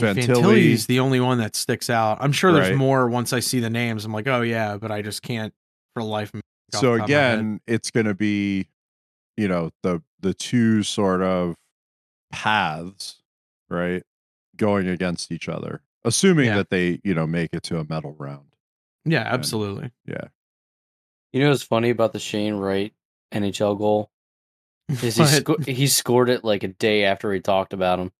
Fantilli 0.00 0.70
is 0.72 0.86
the 0.86 0.98
only 0.98 1.20
one 1.20 1.38
that 1.38 1.54
sticks 1.54 1.88
out. 1.90 2.18
I'm 2.20 2.32
sure 2.32 2.52
there's 2.52 2.70
Right. 2.70 2.76
more 2.76 3.08
once 3.08 3.32
I 3.32 3.40
see 3.40 3.60
the 3.60 3.70
names. 3.70 4.04
I'm 4.04 4.12
like, 4.12 4.26
oh 4.26 4.40
yeah, 4.42 4.76
but 4.76 4.90
I 4.90 5.02
just 5.02 5.22
can't 5.22 5.54
for 5.94 6.02
life 6.02 6.30
of 6.30 6.34
me. 6.36 6.40
off 6.74 6.80
so 6.80 6.92
the 6.92 6.98
top 6.98 7.04
of 7.04 7.10
my 7.10 7.14
head. 7.16 7.34
again, 7.38 7.60
it's 7.66 7.90
going 7.90 8.06
to 8.06 8.14
be, 8.14 8.68
you 9.36 9.46
know, 9.48 9.70
the 9.82 10.02
the 10.20 10.32
two 10.34 10.82
sort 10.82 11.20
of 11.22 11.54
paths, 12.30 13.22
right, 13.68 14.02
going 14.56 14.88
against 14.88 15.30
each 15.30 15.48
other, 15.48 15.82
assuming 16.04 16.46
Yeah. 16.46 16.56
that 16.56 16.70
they, 16.70 17.00
you 17.04 17.14
know, 17.14 17.26
make 17.26 17.50
it 17.52 17.62
to 17.64 17.78
a 17.78 17.84
medal 17.84 18.14
round. 18.18 18.51
Yeah, 19.04 19.22
absolutely. 19.26 19.90
Yeah. 20.06 20.24
You 21.32 21.40
know 21.42 21.50
what's 21.50 21.62
funny 21.62 21.90
about 21.90 22.12
the 22.12 22.18
Shane 22.18 22.54
Wright 22.54 22.92
NHL 23.32 23.78
goal? 23.78 24.10
Is 24.88 25.16
he 25.16 25.24
sco- 25.24 25.56
he 25.66 25.86
scored 25.86 26.28
it 26.28 26.44
like 26.44 26.62
a 26.62 26.68
day 26.68 27.04
after 27.04 27.30
we 27.30 27.40
talked 27.40 27.72
about 27.72 27.98
him. 27.98 28.12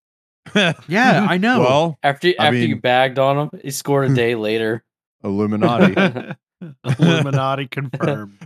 yeah, 0.89 1.27
I 1.29 1.39
know. 1.39 1.61
Well, 1.61 1.99
After 2.03 2.29
I 2.39 2.47
after 2.47 2.59
you 2.59 2.77
bagged 2.77 3.19
on 3.19 3.39
him, 3.39 3.61
he 3.63 3.71
scored 3.71 4.11
a 4.11 4.15
day 4.15 4.35
later. 4.35 4.83
Illuminati. 5.23 6.35
Illuminati 6.99 7.67
confirmed. 7.69 8.39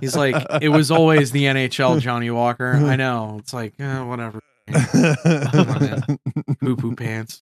He's 0.00 0.16
like, 0.16 0.34
it 0.62 0.68
was 0.70 0.90
always 0.90 1.32
the 1.32 1.44
NHL, 1.44 2.00
Johnny 2.00 2.30
Walker. 2.30 2.72
I 2.72 2.96
know. 2.96 3.36
It's 3.40 3.52
like, 3.52 3.74
eh, 3.78 4.00
whatever. 4.02 4.40
Poo 6.60 6.76
poo 6.76 6.94
pants. 6.94 7.42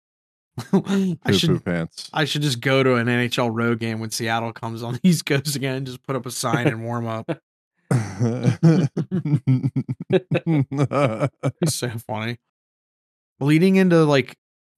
I 0.73 0.73
Poo-poo 0.73 1.33
should 1.33 1.65
pants. 1.65 2.11
I 2.13 2.25
should 2.25 2.43
just 2.43 2.61
go 2.61 2.83
to 2.83 2.95
an 2.95 3.07
NHL 3.07 3.51
road 3.53 3.79
game 3.79 4.01
when 4.01 4.11
Seattle 4.11 4.53
comes 4.53 4.83
on 4.83 4.95
the 4.95 5.01
East 5.03 5.27
Coast 5.27 5.57
again. 5.57 5.77
And 5.77 5.87
just 5.87 6.03
put 6.03 6.17
up 6.17 6.27
a 6.27 6.31
sign 6.31 6.67
and 6.67 6.85
warm 6.85 7.07
up. 7.07 7.31
It's 11.61 11.75
so 11.75 11.91
funny. 12.07 12.39
Leading 13.41 13.77
into 13.77 14.05
like 14.05 14.37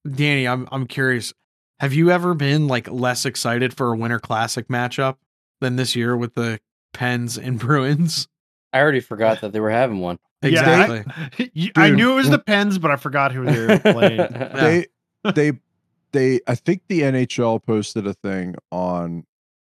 Danny, 0.09 0.47
I'm 0.47 0.67
I'm 0.71 0.87
curious. 0.87 1.33
Have 1.79 1.93
you 1.93 2.11
ever 2.11 2.33
been 2.33 2.67
like 2.67 2.89
less 2.89 3.25
excited 3.25 3.73
for 3.73 3.91
a 3.91 3.97
Winter 3.97 4.19
Classic 4.19 4.67
matchup 4.67 5.17
than 5.61 5.75
this 5.75 5.95
year 5.95 6.15
with 6.15 6.35
the 6.35 6.59
Pens 6.93 7.37
and 7.37 7.59
Bruins? 7.59 8.27
I 8.71 8.79
already 8.79 8.99
forgot 8.99 9.41
that 9.41 9.51
they 9.51 9.59
were 9.59 9.71
having 9.71 9.99
one. 9.99 10.19
Exactly. 10.43 11.03
Yeah, 11.53 11.71
I, 11.75 11.87
I 11.87 11.89
knew 11.89 12.13
it 12.13 12.15
was 12.15 12.29
the 12.29 12.39
Pens, 12.39 12.77
but 12.77 12.91
I 12.91 12.95
forgot 12.95 13.31
who 13.31 13.45
they 13.45 13.67
were 13.67 13.79
playing. 13.79 14.17
they 14.53 14.85
they 15.35 15.53
they 16.13 16.39
I 16.47 16.55
think 16.55 16.83
the 16.87 17.01
NHL 17.01 17.63
posted 17.63 18.05
a 18.07 18.13
thing 18.13 18.55
on 18.71 19.25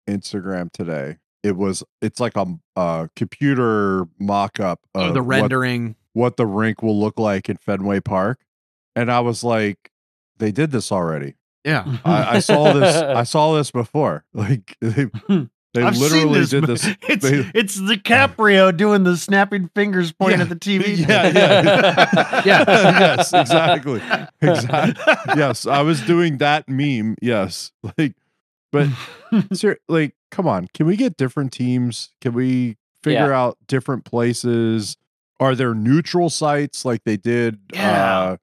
Instagram 0.09 0.71
today. 0.73 1.19
It 1.43 1.57
was 1.57 1.83
it's 2.01 2.21
like 2.21 2.37
a, 2.37 2.47
a 2.77 3.09
computer 3.17 4.07
mock-up 4.19 4.81
Oh, 4.95 5.09
of 5.09 5.15
the 5.15 5.23
what- 5.23 5.41
rendering. 5.41 5.97
what 6.13 6.37
the 6.37 6.47
rink 6.47 6.83
will 6.83 6.99
look 6.99 7.19
like 7.19 7.49
in 7.49 7.57
Fenway 7.57 8.01
Park. 8.01 8.41
And 8.97 9.11
I 9.11 9.21
was 9.21 9.43
like, 9.45 9.91
they 10.39 10.53
did 10.53 10.71
this 10.71 10.91
already. 10.93 11.35
Yeah. 11.65 11.99
I, 12.05 12.37
I 12.37 12.39
saw 12.41 12.73
this. 12.73 12.95
I 13.03 13.25
saw 13.25 13.55
this 13.57 13.71
before. 13.71 14.25
Like 14.35 14.77
they, 14.81 15.05
hmm. 15.05 15.45
They 15.75 15.83
I've 15.83 15.97
seen 15.97 16.03
literally 16.11 16.41
this, 16.41 16.51
did 16.51 16.61
but 16.63 16.67
this. 16.69 16.87
It's 17.09 17.23
they- 17.29 17.51
it's 17.55 17.81
DiCaprio 17.81 18.75
doing 18.77 19.05
the 19.05 19.17
snapping 19.17 19.69
fingers 19.75 20.13
pointing 20.13 20.39
Yeah. 20.39 20.45
at 20.45 20.49
the 20.49 20.57
TV. 20.57 20.97
Yeah, 21.07 21.27
yeah, 21.35 22.43
Yeah. 22.45 22.65
yes, 23.17 23.33
exactly, 23.35 24.01
exactly. 24.41 25.35
Yes, 25.37 25.67
I 25.67 25.83
was 25.83 26.01
doing 26.03 26.39
that 26.39 26.69
meme. 26.69 27.17
Yes, 27.21 27.73
like, 27.99 28.15
but 28.73 28.89
ser- 29.53 29.79
like, 29.89 30.15
come 30.31 30.47
on, 30.49 30.69
can 30.75 30.87
we 30.87 30.97
get 30.97 31.17
different 31.17 31.53
teams? 31.53 32.11
Can 32.21 32.33
we 32.35 32.77
figure 33.03 33.33
out 33.33 33.59
different 33.67 34.05
places? 34.05 34.97
Are 35.41 35.55
there 35.57 35.75
neutral 35.75 36.31
sites 36.31 36.85
like 36.85 37.03
they 37.05 37.17
did? 37.17 37.59
Yeah. 37.73 37.91
Uh, 38.21 38.37
I 38.37 38.39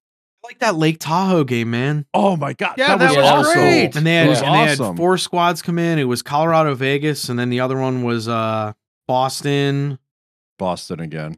like 0.52 0.60
that 0.60 0.76
Lake 0.76 0.98
Tahoe 1.00 1.44
game, 1.44 1.72
man. 1.72 2.06
oh 2.14 2.36
my 2.36 2.54
god, 2.54 2.76
Yeah, 2.78 2.98
that, 2.98 3.00
that 3.00 3.08
was, 3.10 3.18
was 3.18 3.26
awesome. 3.26 3.54
great. 3.62 3.96
And 3.96 4.06
they 4.06 4.16
had, 4.16 4.28
It 4.28 4.30
was 4.30 4.42
and 4.42 4.54
they 4.54 4.84
had 4.84 4.98
four 4.98 5.18
squads 5.18 5.62
come 5.62 5.80
in. 5.80 5.98
It 6.00 6.04
was 6.04 6.22
Colorado, 6.22 6.76
Vegas, 6.76 7.30
and 7.30 7.40
then 7.40 7.50
the 7.50 7.60
other 7.62 7.78
one 7.78 8.04
was 8.04 8.28
uh 8.28 8.74
Boston. 9.08 9.98
Boston 10.58 11.00
again. 11.00 11.38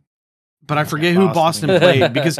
But 0.66 0.78
I 0.78 0.84
forget 0.86 1.14
who 1.14 1.28
Boston. 1.28 1.68
Boston 1.68 1.80
played 1.80 2.14
because 2.14 2.40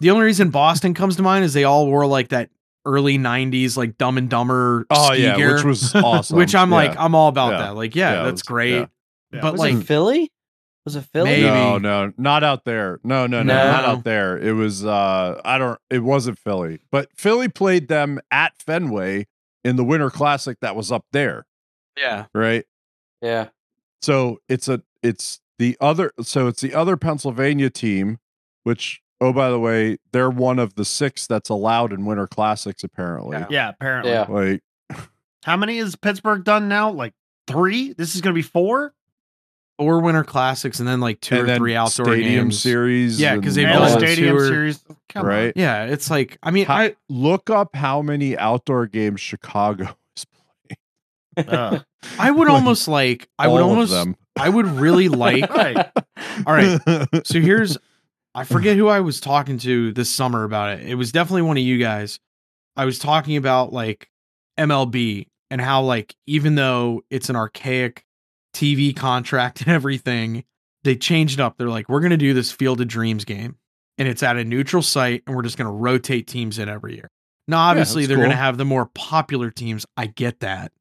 the 0.00 0.10
only 0.10 0.24
reason 0.24 0.50
Boston 0.50 0.94
comes 0.94 1.16
to 1.16 1.22
mind 1.22 1.44
is 1.44 1.52
they 1.54 1.64
all 1.64 1.86
wore 1.86 2.06
like 2.06 2.28
that 2.28 2.50
early 2.86 3.18
'90s 3.18 3.76
like 3.76 3.98
Dumb 3.98 4.18
and 4.18 4.28
Dumber. 4.30 4.86
Oh 4.90 5.12
ski 5.12 5.22
yeah, 5.24 5.36
gear, 5.36 5.54
which 5.56 5.64
was 5.64 5.94
awesome. 5.94 6.36
which 6.38 6.54
I'm 6.54 6.70
like, 6.70 6.96
I'm 6.98 7.14
all 7.14 7.28
about 7.28 7.52
Yeah. 7.52 7.58
that. 7.58 7.76
Like, 7.76 7.94
yeah, 7.94 8.12
Yeah, 8.14 8.22
that's 8.24 8.32
was- 8.32 8.42
great. 8.42 8.72
yeah. 8.74 8.86
Yeah. 9.32 9.40
But 9.40 9.52
was 9.52 9.60
like, 9.60 9.74
it 9.74 9.82
Philly? 9.84 10.30
Was 10.84 10.96
it 10.96 11.04
Philly? 11.12 11.30
Maybe. 11.30 11.42
No, 11.44 11.78
no, 11.78 12.12
not 12.18 12.44
out 12.44 12.64
there. 12.64 13.00
No, 13.02 13.26
no, 13.26 13.42
no, 13.42 13.54
not 13.54 13.84
out 13.84 14.04
there. 14.04 14.36
It 14.36 14.52
was 14.52 14.84
uh 14.84 15.40
I 15.44 15.58
don't 15.58 15.78
it 15.90 16.00
wasn't 16.00 16.38
Philly. 16.38 16.80
But 16.90 17.08
Philly 17.16 17.48
played 17.48 17.88
them 17.88 18.20
at 18.30 18.52
Fenway 18.58 19.26
in 19.64 19.76
the 19.76 19.84
Winter 19.84 20.10
Classic 20.10 20.58
that 20.60 20.76
was 20.76 20.92
up 20.92 21.06
there, 21.12 21.46
yeah, 21.96 22.26
right? 22.34 22.66
Yeah. 23.22 23.48
So 24.02 24.40
it's 24.48 24.68
a 24.68 24.82
it's 25.02 25.40
the 25.58 25.76
other 25.80 26.12
so 26.20 26.48
it's 26.48 26.60
the 26.60 26.74
other 26.74 26.96
Pennsylvania 26.98 27.70
team 27.70 28.18
which 28.64 29.00
oh 29.20 29.32
by 29.32 29.48
the 29.48 29.58
way, 29.58 29.98
they're 30.12 30.30
one 30.30 30.58
of 30.58 30.74
the 30.74 30.84
6 30.84 31.26
that's 31.26 31.48
allowed 31.48 31.92
in 31.92 32.04
Winter 32.04 32.26
Classics 32.26 32.84
apparently. 32.84 33.38
Yeah. 33.38 33.46
yeah, 33.48 33.68
apparently. 33.70 34.12
Yeah. 34.12 34.26
Like 34.28 34.62
How 35.44 35.56
many 35.56 35.78
has 35.78 35.96
Pittsburgh 35.96 36.44
done 36.44 36.68
now? 36.68 36.90
Like 36.90 37.14
three? 37.46 37.92
This 37.92 38.14
is 38.14 38.20
going 38.20 38.34
to 38.34 38.38
be 38.38 38.42
four? 38.42 38.94
Four 39.78 40.00
Winter 40.00 40.24
Classics 40.24 40.78
and 40.80 40.88
then 40.88 41.00
like 41.00 41.20
two 41.20 41.40
and 41.40 41.50
or 41.50 41.56
three 41.56 41.74
outdoor 41.74 42.06
stadium 42.06 42.44
games. 42.46 42.60
series. 42.60 43.20
Yeah, 43.20 43.36
'cause 43.38 43.54
they've 43.54 43.64
and 43.66 43.74
And 43.74 43.80
done 43.80 43.88
the 43.88 43.94
all 43.94 44.00
that 44.00 44.06
that, 44.06 44.12
stadium 44.12 44.36
tour. 44.36 44.46
series. 44.48 44.84
Come 45.08 45.26
right? 45.26 45.52
Yeah, 45.56 45.84
it's 45.84 46.10
like 46.10 46.38
I 46.42 46.50
mean, 46.50 46.66
How- 46.66 46.76
I 46.76 46.96
Look 47.08 47.50
up 47.50 47.74
how 47.74 48.02
many 48.02 48.36
outdoor 48.38 48.86
games 48.86 49.20
Chicago 49.20 49.96
is 50.16 50.26
playing. 51.36 51.48
Uh, 51.48 51.80
I 52.18 52.30
would 52.30 52.48
Like, 52.48 52.54
almost 52.54 52.86
like 52.88 53.28
I 53.38 53.48
would 53.48 53.62
almost 53.62 53.90
them. 53.92 54.16
I 54.38 54.48
would 54.48 54.66
really 54.66 55.08
like. 55.08 55.48
right. 55.50 55.90
All 56.46 56.52
right, 56.54 56.80
so 57.24 57.40
here's 57.40 57.76
I 58.34 58.42
forget 58.44 58.76
who 58.76 58.88
I 58.88 58.98
was 59.00 59.20
talking 59.20 59.58
to 59.58 59.92
this 59.92 60.10
summer 60.10 60.42
about 60.44 60.78
it. 60.78 60.86
It 60.88 60.96
was 60.96 61.12
definitely 61.12 61.42
one 61.42 61.56
of 61.56 61.62
you 61.62 61.78
guys. 61.78 62.18
I 62.76 62.84
was 62.84 62.98
talking 62.98 63.36
about 63.36 63.72
like 63.72 64.08
MLB 64.58 65.28
and 65.50 65.60
how 65.60 65.82
like 65.82 66.14
even 66.26 66.56
though 66.56 67.02
it's 67.10 67.28
an 67.30 67.36
archaic 67.36 68.04
TV 68.54 68.94
contract 68.96 69.60
and 69.66 69.68
everything, 69.68 70.44
they 70.84 70.96
changed 70.96 71.40
up. 71.40 71.58
They're 71.58 71.68
like, 71.68 71.88
we're 71.88 72.00
gonna 72.00 72.16
do 72.16 72.32
this 72.34 72.50
Field 72.52 72.80
of 72.80 72.88
Dreams 72.88 73.24
game, 73.24 73.56
and 73.98 74.08
it's 74.08 74.22
at 74.22 74.36
a 74.36 74.44
neutral 74.44 74.82
site, 74.82 75.22
and 75.26 75.36
we're 75.36 75.42
just 75.42 75.58
gonna 75.58 75.72
rotate 75.72 76.26
teams 76.26 76.58
in 76.58 76.68
every 76.68 76.94
year. 76.94 77.10
Now, 77.46 77.58
obviously, 77.58 78.02
that's 78.06 78.08
they're 78.16 78.24
gonna 78.24 78.36
have 78.36 78.56
the 78.56 78.64
more 78.64 78.86
popular 78.86 79.50
teams. 79.50 79.84
I 79.96 80.06
get 80.06 80.40
that, 80.40 80.72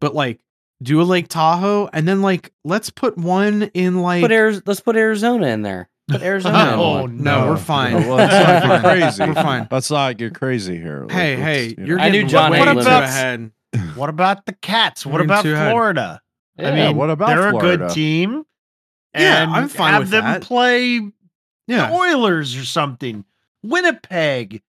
but 0.00 0.14
like. 0.14 0.40
Do 0.80 1.00
a 1.00 1.02
Lake 1.02 1.26
Tahoe 1.26 1.88
and 1.92 2.06
then 2.06 2.22
like 2.22 2.52
let's 2.64 2.88
put 2.88 3.18
one 3.18 3.64
in 3.74 4.00
like 4.00 4.22
Put 4.22 4.30
Ari- 4.30 4.60
let's 4.64 4.78
put 4.78 4.94
Arizona 4.94 5.48
in 5.48 5.62
there. 5.62 5.88
Put 6.06 6.22
Arizona 6.22 6.56
in 6.72 6.78
Oh, 6.78 7.00
one. 7.00 7.20
no, 7.20 7.40
No. 7.46 7.50
we're 7.50 7.56
fine. 7.56 7.94
Well, 7.94 8.14
let's 8.14 8.32
not 8.32 8.84
We're 8.84 8.88
crazy. 9.00 9.24
We're 9.24 9.34
fine. 9.34 9.66
Let's 9.72 9.90
not 9.90 10.16
get 10.18 10.36
crazy 10.36 10.76
here. 10.78 11.00
Like, 11.08 11.10
Hey, 11.10 11.34
hey, 11.34 11.66
you 11.70 11.74
know. 11.78 11.84
you're 11.84 11.98
I 11.98 12.04
knew 12.10 12.18
getting 12.18 12.28
John 12.28 12.52
way 12.52 12.58
had 12.58 12.64
too 12.74 12.78
limits. 12.78 12.86
ahead. 13.10 13.50
What 13.96 14.08
about 14.08 14.46
the 14.46 14.52
Cats? 14.52 15.04
What 15.04 15.14
You're 15.14 15.22
about 15.24 15.42
too 15.42 15.56
ahead. 16.58 16.72
Florida? 16.74 16.82
I 16.84 16.86
mean, 16.88 16.96
what 16.96 17.10
about 17.10 17.26
they're 17.28 17.48
a 17.48 17.52
good 17.60 17.90
team. 17.90 18.44
Yeah, 19.16 19.46
I'm 19.48 19.68
fine 19.68 19.92
have 19.94 20.02
with 20.02 20.10
them 20.10 20.24
that. 20.24 20.42
play 20.42 20.98
the 20.98 21.12
Yeah, 21.66 21.92
Oilers 21.92 22.56
or 22.56 22.64
something. 22.64 23.24
Winnipeg. 23.62 24.62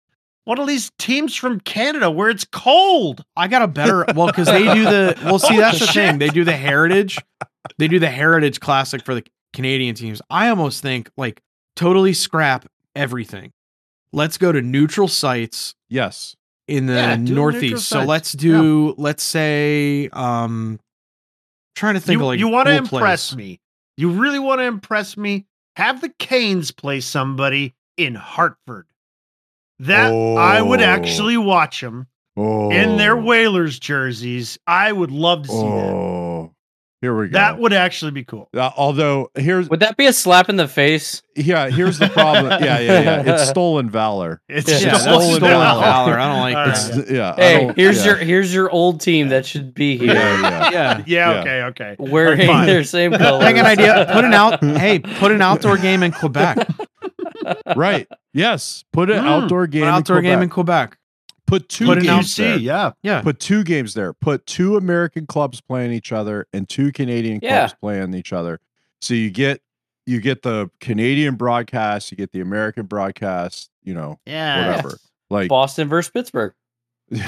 One 0.46 0.60
of 0.60 0.68
these 0.68 0.92
teams 0.98 1.36
from 1.36 1.60
Canada 1.60 2.10
where 2.10 2.30
it's 2.30 2.46
cold. 2.46 3.24
I 3.36 3.48
got 3.48 3.62
a 3.62 3.68
better 3.68 4.06
well 4.16 4.28
because 4.28 4.48
they 4.48 4.64
do 4.74 4.84
the 4.86 5.16
well. 5.24 5.38
See, 5.38 5.58
that's 5.58 5.80
the 5.80 5.86
thing. 5.88 6.18
They 6.18 6.30
do 6.30 6.44
the 6.44 6.56
Heritage. 6.56 7.20
They 7.78 7.88
do 7.88 8.00
the 8.00 8.10
Heritage 8.10 8.60
Classic 8.60 9.04
for 9.06 9.14
the 9.14 9.24
Canadian 9.54 9.94
teams. 9.96 10.22
I 10.30 10.50
almost 10.50 10.82
think 10.82 11.12
like 11.18 11.42
totally 11.76 12.14
scrap 12.14 12.66
everything. 12.96 13.52
Let's 14.12 14.38
go 14.40 14.52
to 14.52 14.62
neutral 14.62 15.08
sites 15.08 15.76
Yes. 15.88 16.36
in 16.68 16.88
the 16.88 16.94
Yeah, 16.94 17.16
Northeast. 17.16 17.88
So 17.88 18.04
let's 18.04 18.32
do 18.32 18.96
let's 18.98 19.22
say 19.24 20.10
um 20.14 20.80
trying 21.80 21.96
to 21.96 22.00
think 22.00 22.18
You, 22.18 22.22
of 22.22 22.28
like 22.28 22.40
you 22.40 22.48
want 22.50 22.68
to 22.68 22.74
cool 22.78 22.98
impress 23.00 23.30
place. 23.30 23.38
me. 23.38 23.60
You 23.98 24.12
really 24.12 24.40
want 24.40 24.60
to 24.60 24.66
impress 24.66 25.18
me. 25.18 25.46
Have 25.76 26.02
the 26.02 26.10
Canes 26.20 26.72
play 26.72 27.00
somebody 27.00 27.74
in 27.98 28.16
Hartford. 28.16 28.86
That 29.80 30.12
I 30.12 30.62
would 30.62 30.82
Oh. 30.82 30.86
actually 30.86 31.38
watch 31.38 31.80
them 31.82 32.08
Oh. 32.38 32.70
in 32.70 32.98
their 32.98 33.18
oh. 33.18 33.22
Whalers 33.22 33.80
jerseys. 33.80 34.60
I 34.68 34.92
would 34.92 35.12
love 35.12 35.44
to 35.44 35.50
see 35.50 35.56
that. 35.62 35.94
Here 37.02 37.18
we 37.18 37.30
go. 37.30 37.34
That 37.40 37.60
would 37.60 37.72
actually 37.72 38.12
be 38.12 38.26
cool. 38.26 38.50
Uh, 38.54 38.72
although 38.76 39.32
here's 39.36 39.70
Would 39.70 39.80
that 39.80 39.96
be 39.96 40.06
a 40.08 40.12
slap 40.14 40.50
in 40.50 40.58
the 40.58 40.68
face? 40.68 41.22
yeah 41.36 41.70
here's 41.70 41.98
the 41.98 42.10
problem. 42.10 42.48
Yeah, 42.62 42.80
yeah, 42.80 43.02
yeah. 43.02 43.34
It's 43.34 43.50
stolen 43.50 43.90
valor. 43.90 44.42
It's 44.50 44.70
Yeah, 44.70 44.80
Yeah, 44.92 44.98
stolen 44.98 45.22
stolen 45.22 45.40
valor. 45.42 45.82
valor. 45.82 46.20
I 46.20 46.28
don't 46.28 46.40
like 46.42 46.56
All 46.58 46.66
that. 46.66 46.96
right. 46.98 47.10
Yeah. 47.10 47.36
Hey, 47.38 47.74
here's 47.78 48.00
yeah. 48.00 48.06
your 48.06 48.16
here's 48.18 48.54
your 48.54 48.70
old 48.70 49.00
team 49.00 49.30
that 49.30 49.46
should 49.46 49.74
be 49.74 49.98
here 49.98 50.14
Yeah, 50.14 50.42
yeah. 50.42 50.72
Yeah. 50.72 51.04
Yeah, 51.08 51.32
Yeah. 51.34 51.40
okay, 51.40 51.64
okay. 51.64 51.96
wearing 52.00 52.46
Fine. 52.48 52.66
their 52.68 52.84
same 52.84 53.14
colors. 53.14 53.46
I 53.46 53.54
got 53.54 53.60
an 53.62 53.66
idea. 53.80 54.10
Put 54.12 54.26
an 54.26 54.34
out. 54.34 54.62
Hey, 54.80 55.00
put 55.00 55.32
an 55.32 55.42
outdoor 55.42 55.78
game 55.78 56.04
in 56.04 56.12
Quebec. 56.12 56.68
right. 57.78 58.08
Yes. 58.34 58.84
Put 58.94 59.10
an 59.10 59.24
Mm. 59.24 59.28
outdoor 59.28 59.64
An 59.64 59.70
game. 59.70 59.84
outdoor 59.86 60.18
in 60.20 60.24
game 60.26 60.42
in 60.42 60.50
Quebec. 60.50 60.98
Quebec. 61.50 61.62
Put 61.62 61.70
two 61.70 61.86
put 61.86 62.02
games 62.04 62.34
QC, 62.34 62.38
there. 62.38 62.58
yeah. 62.58 62.92
Yeah. 63.04 63.22
Put 63.22 63.40
two 63.40 63.64
games 63.64 63.94
there. 63.94 64.14
Put 64.14 64.46
two 64.46 64.78
American 64.78 65.26
clubs 65.26 65.62
playing 65.62 65.92
each 65.92 66.12
other 66.12 66.48
and 66.54 66.68
two 66.70 66.92
Canadian 66.92 67.40
Yeah. 67.42 67.60
clubs 67.62 67.76
playing 67.82 68.14
each 68.14 68.32
other. 68.34 68.60
So 69.02 69.14
you 69.14 69.30
get 69.30 69.62
you 70.06 70.20
get 70.22 70.42
the 70.42 70.72
Canadian 70.82 71.36
broadcast, 71.36 72.10
you 72.12 72.18
get 72.18 72.32
the 72.32 72.42
American 72.42 72.86
broadcast. 72.86 73.70
You 73.84 73.94
know, 73.94 74.20
Yeah. 74.26 74.68
whatever. 74.68 74.98
Like 75.30 75.50
Boston 75.50 75.88
versus 75.88 76.12
Pittsburgh. 76.12 76.54
no, 77.12 77.20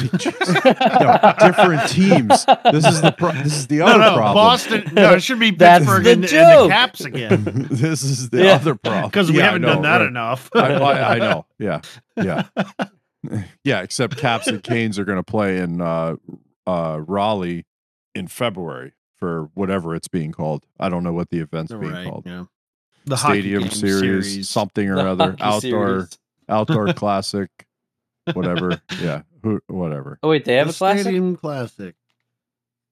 different 1.40 1.90
teams. 1.90 2.46
This 2.72 2.86
is 2.86 3.02
the 3.02 3.16
pro- 3.18 3.32
this 3.32 3.54
is 3.56 3.68
the 3.68 3.78
No, 3.78 3.86
other 3.88 3.98
no, 4.00 4.16
problem. 4.16 4.34
Boston. 4.36 4.84
No, 4.94 5.14
it 5.14 5.22
should 5.24 5.40
be 5.40 5.50
That's 5.58 5.84
Pittsburgh 5.86 6.04
the 6.04 6.12
and, 6.12 6.24
and 6.24 6.24
the 6.24 6.28
joke. 6.28 6.70
Caps 6.70 7.02
again 7.02 7.44
this 7.72 8.04
is 8.04 8.30
the 8.30 8.44
Yeah. 8.44 8.52
other 8.54 8.76
problem 8.76 9.06
because 9.10 9.32
we 9.32 9.38
Yeah, 9.40 9.46
haven't 9.46 9.64
know, 9.64 9.74
done 9.74 9.82
that 9.84 9.98
right. 9.98 10.08
enough. 10.08 10.50
I, 10.54 10.60
I, 10.74 11.16
I 11.16 11.18
know. 11.18 11.46
Yeah. 11.58 11.82
Yeah. 12.16 12.44
yeah. 13.64 13.82
Except 13.82 14.18
Caps 14.18 14.48
and 14.48 14.64
Canes 14.64 14.98
are 15.00 15.06
going 15.06 15.18
to 15.18 15.24
play 15.24 15.58
in 15.60 15.82
uh, 15.82 16.16
uh, 16.68 17.00
Raleigh 17.06 17.66
in 18.16 18.28
February 18.28 18.94
for 19.18 19.50
whatever 19.54 19.96
it's 19.96 20.08
being 20.08 20.32
called. 20.32 20.66
I 20.80 20.90
don't 20.90 21.04
know 21.04 21.14
what 21.14 21.30
the 21.30 21.40
event's 21.40 21.72
being 21.72 21.92
Right, 21.92 22.08
called. 22.08 22.24
yeah. 22.26 22.46
The 23.06 23.16
Stadium 23.16 23.64
game 23.64 23.72
series, 23.72 24.50
something 24.50 24.88
or 24.90 24.96
The 24.96 25.08
other, 25.08 25.36
outdoor 25.40 25.60
series. 25.62 26.20
outdoor 26.50 26.94
classic, 26.94 27.50
whatever. 28.34 28.82
Yeah. 29.02 29.24
Who? 29.44 29.60
Whatever. 29.68 30.20
Oh 30.22 30.30
wait, 30.30 30.46
they 30.46 30.56
have 30.56 30.68
The 30.68 30.74
a 30.74 30.78
classic. 30.78 31.02
Stadium 31.02 31.36
Classic. 31.36 31.96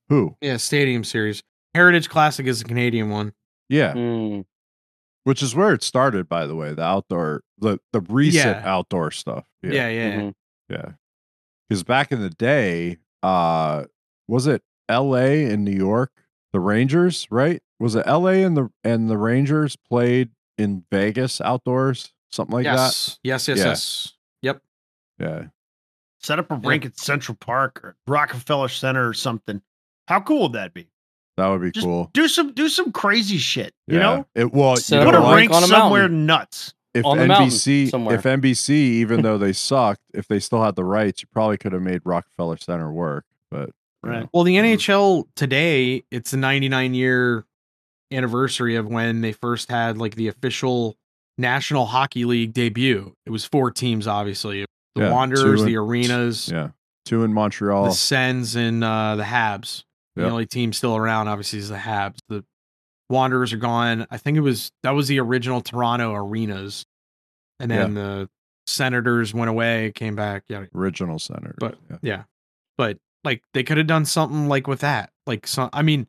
Who? 0.10 0.36
Yeah, 0.42 0.58
Stadium 0.58 1.04
Series. 1.04 1.44
Heritage 1.76 2.10
Classic 2.10 2.48
is 2.48 2.62
a 2.62 2.65
Canadian 2.65 3.12
one. 3.12 3.34
Yeah. 3.70 3.94
Hmm. 3.94 4.42
Which 5.30 5.44
is 5.44 5.54
where 5.54 5.74
it 5.74 5.84
started, 5.84 6.28
by 6.28 6.48
the 6.48 6.56
way. 6.56 6.74
The 6.74 6.82
outdoor, 6.82 7.44
the 7.60 7.78
the 7.94 8.02
recent 8.02 8.58
Yeah. 8.58 8.63
outdoor 8.65 9.12
stuff. 9.12 9.46
Yeah, 9.62 9.88
yeah. 9.88 10.15
Mhm. 10.20 10.34
Yeah. 10.70 10.92
Because 11.68 11.84
back 11.84 12.12
in 12.12 12.20
the 12.20 12.32
day, 12.32 12.98
uh, 13.22 13.84
was 14.28 14.48
it 14.48 14.63
L.A. 14.89 15.46
and 15.46 15.63
New 15.63 15.72
York, 15.76 16.12
the 16.52 16.60
Rangers, 16.60 17.28
right? 17.30 17.62
Was 17.80 17.94
it 17.94 18.08
L.A. 18.08 18.42
and 18.44 18.58
the 18.58 18.70
and 18.84 19.08
the 19.08 19.18
Rangers 19.20 19.76
played 19.76 20.32
in 20.58 20.84
Vegas 20.92 21.39
outdoors, 21.42 22.12
something 22.32 22.56
like 22.56 22.63
yes. 22.65 23.20
yes, 23.24 23.48
yes, 23.48 23.58
Yeah. 23.60 23.65
yes. 23.65 24.13
Yep. 24.42 24.62
Yeah. 25.20 25.44
Set 26.22 26.39
up 26.39 26.50
a 26.50 26.56
rink 26.56 26.86
at 26.86 26.98
Central 26.98 27.38
Park 27.39 27.82
or 27.84 27.96
Rockefeller 28.08 28.68
Center 28.68 29.08
or 29.08 29.13
something. 29.13 29.62
How 30.08 30.22
cool 30.22 30.44
would 30.44 30.54
that 30.54 30.74
be? 30.74 30.89
That 31.39 31.47
would 31.47 31.62
be 31.62 31.71
Just 31.71 31.86
cool. 31.86 32.10
Do 32.13 32.28
some 32.28 32.54
do 32.54 32.69
some 32.69 32.91
crazy 32.91 33.38
shit. 33.38 33.73
You 33.88 33.95
yeah. 33.97 34.02
know, 34.04 34.25
it 34.36 34.54
well, 34.54 34.75
Set 34.78 34.97
you 34.97 35.02
up 35.02 35.13
put 35.13 35.15
a 35.15 35.19
a 35.19 35.21
what? 35.21 35.36
rink 35.36 35.52
on 35.52 35.63
a 35.63 35.67
somewhere 35.67 36.02
mountain. 36.04 36.25
nuts. 36.25 36.73
if 36.93 37.06
on 37.06 37.17
the 37.17 37.25
NBC, 37.25 37.88
if 38.13 38.23
NBC, 38.23 38.69
even 38.69 39.21
though 39.21 39.38
they 39.38 39.54
sucked, 39.54 40.02
if 40.13 40.28
they 40.28 40.39
still 40.39 40.63
had 40.63 40.75
the 40.75 40.84
rights, 40.84 41.21
you 41.21 41.28
probably 41.32 41.58
could 41.58 41.73
have 41.73 41.82
made 41.82 42.02
Rockefeller 42.06 42.58
Center 42.58 42.91
work. 42.91 43.25
But 43.52 43.71
Right. 44.02 44.21
know. 44.21 44.30
Well, 44.34 44.43
the 44.43 44.56
NHL 44.56 45.28
today, 45.36 46.04
it's 46.10 46.32
the 46.32 46.38
99 46.38 46.93
year 46.93 47.45
anniversary 48.12 48.75
of 48.75 48.88
when 48.88 49.21
they 49.21 49.32
first 49.32 49.69
had 49.69 49.97
like 49.97 50.15
the 50.15 50.28
official 50.28 50.97
National 51.38 51.86
Hockey 51.86 52.25
League 52.25 52.54
debut. 52.54 53.13
It 53.25 53.30
was 53.30 53.45
four 53.45 53.71
teams, 53.71 54.08
obviously 54.08 54.65
the 54.95 55.02
Yeah, 55.04 55.12
Wanderers, 55.12 55.62
two 55.62 55.65
the 55.65 55.75
Arenas, 55.78 56.49
yeah, 56.52 56.69
two 57.06 57.23
in 57.23 57.34
Montreal. 57.34 57.86
the 57.86 57.91
Sens, 57.91 58.56
and 58.56 58.84
uh, 58.84 59.15
the 59.15 59.23
Habs. 59.23 59.84
The 60.23 60.29
only 60.29 60.45
team 60.45 60.73
still 60.73 60.95
around, 60.95 61.27
obviously, 61.27 61.60
is 61.60 61.69
the 61.69 61.75
Habs. 61.77 62.17
The 62.29 62.43
Wanderers 63.10 63.53
are 63.53 63.58
gone. 63.58 64.05
I 64.12 64.17
think 64.17 64.38
it 64.38 64.41
was 64.41 64.71
that 64.84 64.91
was 64.91 65.08
the 65.08 65.19
original 65.19 65.62
Toronto 65.62 66.13
Arenas, 66.13 66.86
and 67.60 67.71
then 67.71 67.93
the 67.95 68.29
Senators 68.67 69.34
went 69.34 69.49
away, 69.49 69.91
came 69.95 70.15
back. 70.15 70.43
Yeah, 70.47 70.65
original 70.75 71.17
center. 71.17 71.55
But- 71.60 71.77
yeah. 71.89 71.97
yeah, 72.01 72.23
but 72.77 72.97
like 73.23 73.41
they 73.53 73.63
could 73.63 73.77
have 73.77 73.88
done 73.88 74.05
something 74.05 74.47
like 74.47 74.67
with 74.67 74.82
that. 74.82 75.12
Like, 75.25 75.47
some, 75.47 75.69
I 75.73 75.82
mean, 75.82 76.05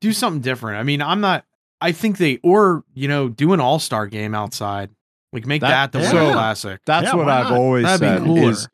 do 0.00 0.12
something 0.12 0.40
different. 0.42 0.78
I 0.78 0.82
mean, 0.82 1.02
I'm 1.02 1.20
not. 1.20 1.44
I 1.80 1.92
think 1.92 2.18
they 2.18 2.40
or 2.42 2.82
you 2.94 3.06
know 3.08 3.28
do 3.28 3.52
an 3.52 3.60
All 3.60 3.78
Star 3.78 4.06
game 4.08 4.34
outside. 4.34 4.90
Like 5.32 5.46
make 5.46 5.60
That- 5.60 5.92
that, 5.92 5.98
the 5.98 6.04
yeah. 6.04 6.12
Winter 6.12 6.32
Classic. 6.32 6.80
That's 6.84 7.04
Yeah, 7.06 7.14
what 7.14 7.28
I've 7.28 7.52
always 7.52 7.84
That'd 7.84 8.00
be 8.00 8.06
said 8.06 8.24
cooler. 8.24 8.50
is 8.50 8.68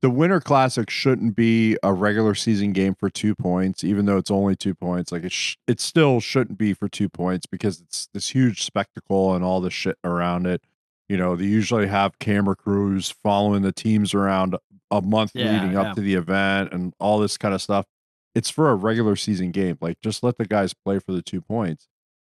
the 0.00 0.10
Winter 0.10 0.40
Classic 0.40 0.88
shouldn't 0.90 1.34
be 1.34 1.76
a 1.82 1.92
regular 1.92 2.34
season 2.34 2.72
game 2.72 2.94
for 2.94 3.10
two 3.10 3.34
points, 3.34 3.82
even 3.82 4.06
though 4.06 4.16
it's 4.16 4.30
only 4.30 4.54
two 4.54 4.74
points. 4.74 5.10
Like 5.10 5.24
it, 5.24 5.32
sh- 5.32 5.56
it 5.66 5.80
still 5.80 6.20
shouldn't 6.20 6.56
be 6.58 6.72
for 6.72 6.88
two 6.88 7.08
points 7.08 7.46
because 7.46 7.80
it's 7.80 8.08
this 8.14 8.28
huge 8.28 8.62
spectacle 8.62 9.34
and 9.34 9.44
all 9.44 9.60
the 9.60 9.70
shit 9.70 9.98
around 10.04 10.46
it. 10.46 10.62
You 11.08 11.16
know, 11.16 11.34
they 11.36 11.46
usually 11.46 11.88
have 11.88 12.18
camera 12.18 12.54
crews 12.54 13.10
following 13.10 13.62
the 13.62 13.72
teams 13.72 14.14
around 14.14 14.56
a 14.90 15.02
month 15.02 15.32
Yeah, 15.34 15.52
leading 15.52 15.76
up 15.76 15.86
yeah. 15.88 15.94
to 15.94 16.00
the 16.00 16.14
event 16.14 16.72
and 16.72 16.94
all 17.00 17.18
this 17.18 17.36
kind 17.36 17.54
of 17.54 17.60
stuff. 17.62 17.86
It's 18.34 18.50
for 18.50 18.70
a 18.70 18.74
regular 18.76 19.16
season 19.16 19.50
game. 19.50 19.78
Like 19.80 20.00
just 20.00 20.22
let 20.22 20.38
the 20.38 20.44
guys 20.44 20.74
play 20.74 20.98
for 21.00 21.12
the 21.12 21.22
two 21.22 21.40
points. 21.40 21.88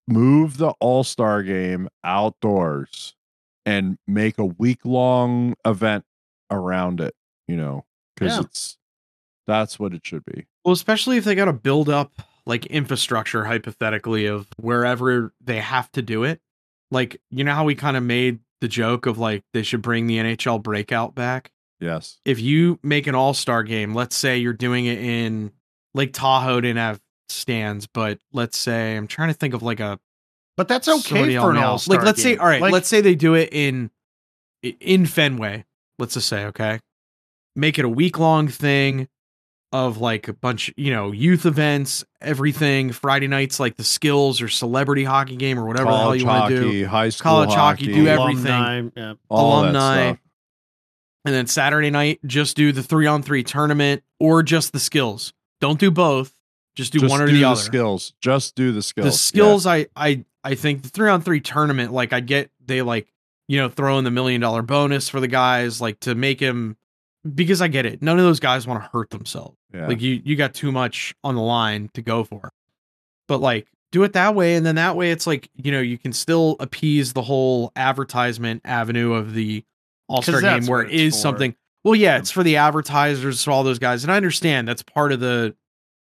Move 0.08 0.58
the 0.58 0.70
All 0.80 1.04
Star 1.04 1.44
game 1.44 1.90
outdoors 2.04 3.14
and 3.66 3.98
make 4.08 4.38
a 4.40 4.46
week 4.46 4.80
long 4.84 5.54
event 5.66 6.06
around 6.50 7.00
it, 7.00 7.14
you 7.52 7.58
know, 7.58 7.86
because 8.16 8.36
Yeah. 8.38 8.42
it's 8.42 8.78
that's 9.48 9.78
what 9.78 9.94
it 9.94 10.06
should 10.06 10.24
be. 10.26 10.46
Well, 10.64 10.72
especially 10.74 11.18
if 11.18 11.26
they 11.26 11.36
got 11.36 11.46
to 11.46 11.54
build 11.54 11.90
up 11.90 12.14
like 12.46 12.66
infrastructure 12.68 13.44
hypothetically 13.46 14.26
of 14.26 14.48
wherever 14.58 15.34
they 15.42 15.60
have 15.60 15.92
to 15.92 16.02
do 16.02 16.24
it. 16.24 16.40
Like, 16.90 17.20
you 17.30 17.44
know 17.44 17.54
how 17.54 17.66
we 17.66 17.76
kind 17.76 17.98
of 17.98 18.04
made 18.04 18.40
the 18.62 18.68
joke 18.68 19.06
of 19.06 19.18
like 19.18 19.44
they 19.54 19.64
should 19.64 19.82
bring 19.82 20.08
the 20.08 20.18
NHL 20.18 20.62
breakout 20.64 21.14
back? 21.16 21.52
Yes. 21.80 22.20
If 22.26 22.40
you 22.40 22.80
make 22.84 23.08
an 23.08 23.16
all 23.16 23.34
star 23.34 23.64
game, 23.64 23.94
let's 23.94 24.16
say 24.16 24.38
you're 24.38 24.54
doing 24.54 24.86
it 24.86 25.00
in 25.00 25.52
Lake 25.94 26.14
Tahoe 26.14 26.62
didn't 26.62 26.78
have 26.78 27.02
stands, 27.30 27.88
but 27.88 28.20
let's 28.32 28.58
say 28.58 28.96
I'm 28.96 29.08
trying 29.08 29.30
to 29.30 29.34
think 29.34 29.54
of 29.54 29.62
like 29.64 29.80
a 29.80 30.00
But 30.58 30.68
that's 30.68 30.88
okay 30.88 31.36
for 31.38 31.52
an 31.52 31.58
all 31.58 31.78
star. 31.80 31.98
Like 31.98 32.06
let's 32.06 32.22
say 32.22 32.38
all 32.38 32.46
right, 32.48 32.62
let's 32.62 32.88
say 32.88 33.02
they 33.02 33.16
do 33.16 33.34
it 33.34 33.50
in 33.52 33.90
in 34.62 35.06
Fenway. 35.06 35.66
Let's 35.98 36.14
just 36.14 36.28
say, 36.30 36.46
okay. 36.46 36.80
Make 37.56 37.78
it 37.80 37.86
a 37.86 37.90
week 37.90 38.18
long 38.20 38.48
thing 38.48 39.08
of 39.74 39.98
like 40.00 40.28
a 40.28 40.34
bunch, 40.34 40.74
you 40.78 40.92
know, 40.92 41.12
youth 41.12 41.46
events, 41.46 42.04
everything. 42.22 42.92
Friday 42.92 43.28
nights 43.28 43.60
like 43.60 43.78
the 43.78 43.84
skills 43.84 44.42
or 44.42 44.48
celebrity 44.50 45.04
hockey 45.04 45.36
game 45.38 45.58
or 45.58 45.66
whatever 45.66 45.92
the 45.92 45.98
hell 45.98 46.16
you 46.16 46.26
want 46.26 46.50
to 46.54 46.60
do. 46.72 46.86
high 46.88 47.10
school 47.10 47.32
College 47.32 47.50
hockey, 47.54 47.86
do 47.88 48.08
everything. 48.08 48.48
Alumni, 48.52 48.90
yeah. 48.96 49.14
all 49.30 49.62
that 49.62 49.70
alumni. 49.70 50.08
stuff. 50.10 50.18
And 51.24 51.36
then 51.36 51.48
Saturday 51.48 51.90
night, 51.92 52.20
just 52.26 52.56
do 52.58 52.72
the 52.72 52.82
three 52.84 53.06
on 53.06 53.22
three 53.22 53.44
tournament 53.44 54.04
or 54.20 54.42
just 54.44 54.74
the 54.74 54.80
skills. 54.80 55.34
Don't 55.60 55.80
do 55.80 55.92
both. 55.92 56.34
Just 56.76 56.94
do 56.94 57.00
Just 57.00 57.12
one 57.12 57.22
or 57.22 57.28
do 57.28 57.34
the, 57.34 57.40
the 57.42 57.46
other. 57.50 57.62
skills. 57.62 58.14
Just 58.22 58.56
do 58.56 58.72
the 58.72 58.82
skills. 58.82 59.06
the 59.06 59.12
Yeah. 59.12 59.16
skills 59.18 59.66
I 59.68 59.88
I 59.96 60.26
I 60.44 60.56
think 60.56 60.82
the 60.84 60.90
three 60.90 61.10
on 61.10 61.22
three 61.22 61.40
tournament, 61.42 61.92
like 61.94 62.12
I 62.14 62.20
get 62.22 62.50
they 62.66 62.82
like, 62.82 63.12
you 63.48 63.58
know, 63.58 63.70
throw 63.70 63.98
in 64.00 64.04
the 64.04 64.12
million 64.12 64.42
dollar 64.42 64.64
bonus 64.64 65.08
for 65.10 65.20
the 65.20 65.28
guys, 65.28 65.80
like 65.80 66.00
to 66.02 66.16
make 66.16 66.40
him 66.40 66.76
because 67.36 67.62
I 67.62 67.68
get 67.68 67.86
it. 67.86 68.02
None 68.02 68.18
of 68.18 68.26
those 68.26 68.40
guys 68.40 68.66
want 68.66 68.84
to 68.84 68.90
hurt 68.90 69.10
themselves. 69.10 69.58
Yeah. 69.74 69.88
Like 69.88 70.02
you 70.02 70.22
you 70.24 70.36
got 70.36 70.54
too 70.54 70.72
much 70.72 71.14
on 71.24 71.36
the 71.36 71.42
line 71.42 71.90
to 71.94 72.02
go 72.02 72.24
for. 72.24 72.52
But 73.28 73.40
like 73.40 73.68
do 73.92 74.04
it 74.04 74.14
that 74.14 74.36
way 74.36 74.56
and 74.56 74.66
then 74.66 74.76
that 74.76 74.96
way 74.96 75.12
it's 75.12 75.28
like, 75.28 75.50
you 75.56 75.72
know, 75.72 75.82
you 75.82 75.98
can 75.98 76.14
still 76.14 76.56
appease 76.60 77.14
the 77.14 77.22
whole 77.22 77.72
advertisement 77.76 78.62
avenue 78.64 79.14
of 79.14 79.34
the 79.34 79.64
All-Star 80.08 80.42
game 80.42 80.66
where 80.66 80.84
it's 80.84 81.16
for. 81.16 81.22
something. 81.22 81.56
Well, 81.84 81.96
yeah, 81.96 82.18
it's 82.18 82.32
for 82.32 82.44
the 82.44 82.58
advertisers, 82.58 83.44
for 83.44 83.52
all 83.52 83.64
those 83.64 83.80
guys. 83.80 84.04
And 84.04 84.12
I 84.12 84.18
understand 84.18 84.68
that's 84.68 84.84
part 84.84 85.12
of 85.12 85.20
the 85.20 85.56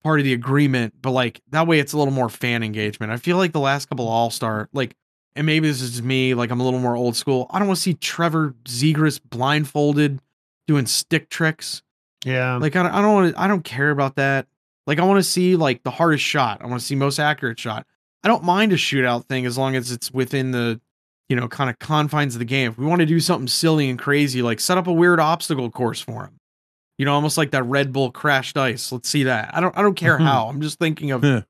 part 0.03 0.19
of 0.19 0.25
the 0.25 0.33
agreement, 0.33 0.93
but 1.01 1.11
like 1.11 1.41
that 1.49 1.67
way 1.67 1.79
it's 1.79 1.93
a 1.93 1.97
little 1.97 2.13
more 2.13 2.29
fan 2.29 2.63
engagement. 2.63 3.11
I 3.11 3.17
feel 3.17 3.37
like 3.37 3.51
the 3.51 3.59
last 3.59 3.87
couple 3.89 4.07
All-Star 4.07 4.69
like 4.73 4.95
and 5.35 5.45
maybe 5.45 5.67
this 5.67 5.81
is 5.81 6.01
me, 6.01 6.33
like 6.33 6.51
I'm 6.51 6.59
a 6.59 6.63
little 6.63 6.79
more 6.79 6.95
old 6.95 7.15
school. 7.15 7.47
I 7.49 7.59
don't 7.59 7.67
want 7.67 7.77
to 7.77 7.83
see 7.83 7.93
Trevor 7.93 8.55
Zegras 8.65 9.21
blindfolded 9.23 10.19
doing 10.69 10.85
stick 10.85 11.31
tricks. 11.31 11.81
Yeah. 12.23 12.57
Like 12.57 12.75
I 12.75 12.83
don't, 12.83 12.91
I 12.91 13.01
don't 13.01 13.13
want 13.13 13.33
to. 13.33 13.41
I 13.41 13.47
don't 13.47 13.63
care 13.63 13.89
about 13.89 14.17
that. 14.17 14.45
Like 14.85 14.99
I 14.99 15.03
want 15.03 15.17
to 15.17 15.23
see 15.23 15.55
like 15.55 15.81
the 15.81 15.89
hardest 15.89 16.23
shot. 16.23 16.61
I 16.61 16.67
want 16.67 16.79
to 16.79 16.85
see 16.85 16.93
most 16.93 17.17
accurate 17.17 17.59
shot. 17.59 17.87
I 18.23 18.27
don't 18.27 18.43
mind 18.43 18.71
a 18.71 18.75
shootout 18.75 19.25
thing 19.25 19.47
as 19.47 19.57
long 19.57 19.75
as 19.75 19.91
it's 19.91 20.11
within 20.11 20.51
the, 20.51 20.79
you 21.27 21.35
know, 21.35 21.47
kind 21.47 21.71
of 21.71 21.79
confines 21.79 22.35
of 22.35 22.39
the 22.39 22.45
game. 22.45 22.69
If 22.69 22.77
we 22.77 22.85
want 22.85 22.99
to 22.99 23.07
do 23.07 23.19
something 23.19 23.47
silly 23.47 23.89
and 23.89 23.97
crazy, 23.97 24.43
like 24.43 24.59
set 24.59 24.77
up 24.77 24.85
a 24.85 24.93
weird 24.93 25.19
obstacle 25.19 25.71
course 25.71 25.99
for 26.01 26.25
him. 26.25 26.39
You 26.99 27.05
know, 27.05 27.13
almost 27.13 27.35
like 27.35 27.49
that 27.51 27.63
Red 27.63 27.91
Bull 27.91 28.11
crashed 28.11 28.57
ice. 28.57 28.91
Let's 28.91 29.09
see 29.09 29.23
that. 29.23 29.49
I 29.55 29.59
don't. 29.59 29.75
I 29.75 29.81
don't 29.81 29.95
care 29.95 30.17
mm-hmm. 30.17 30.25
how. 30.25 30.49
I'm 30.49 30.61
just 30.61 30.77
thinking 30.77 31.09
of 31.09 31.23
Yeah. 31.23 31.41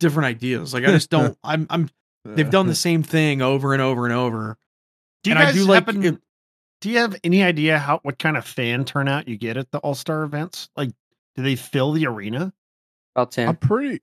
different 0.00 0.26
ideas. 0.26 0.74
Like 0.74 0.82
I 0.82 0.88
just 0.88 1.10
don't. 1.10 1.38
I'm. 1.44 1.68
I'm. 1.70 1.90
They've 2.24 2.50
done 2.50 2.66
the 2.66 2.74
same 2.74 3.04
thing 3.04 3.40
over 3.40 3.72
and 3.72 3.82
over 3.82 4.04
and 4.04 4.14
over. 4.14 4.58
Do 5.22 5.30
you 5.30 5.36
and 5.36 5.42
I 5.42 5.46
guys 5.46 5.54
do 5.54 5.64
like 5.64 5.84
happen- 5.86 6.04
it- 6.04 6.20
Do 6.84 6.90
you 6.90 6.98
have 6.98 7.16
any 7.24 7.42
idea 7.42 7.78
how 7.78 8.00
what 8.02 8.18
kind 8.18 8.36
of 8.36 8.44
fan 8.44 8.84
turnout 8.84 9.26
you 9.26 9.38
get 9.38 9.56
at 9.56 9.70
the 9.70 9.78
All 9.78 9.94
Star 9.94 10.22
events? 10.22 10.68
Like, 10.76 10.90
do 11.34 11.42
they 11.42 11.56
fill 11.56 11.92
the 11.92 12.06
arena? 12.06 12.52
About 13.16 13.32
10. 13.32 13.48
I'm 13.48 13.56
pretty. 13.56 14.02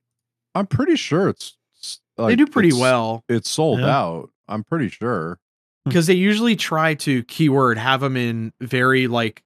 I'm 0.56 0.66
pretty 0.66 0.96
sure 0.96 1.28
it's. 1.28 1.56
it's, 1.78 2.00
they 2.18 2.34
do 2.34 2.44
pretty 2.44 2.70
it's- 2.70 2.80
well 2.80 3.22
It's 3.28 3.48
sold 3.48 3.78
Yeah. 3.78 3.96
out. 3.96 4.30
I'm 4.48 4.64
pretty 4.64 4.88
sure. 4.88 5.38
because 5.84 6.08
they 6.08 6.14
usually 6.14 6.56
try 6.56 6.94
to 6.94 7.22
keyword 7.22 7.78
have 7.78 8.00
them 8.00 8.16
in 8.16 8.52
very 8.60 9.06
like 9.06 9.44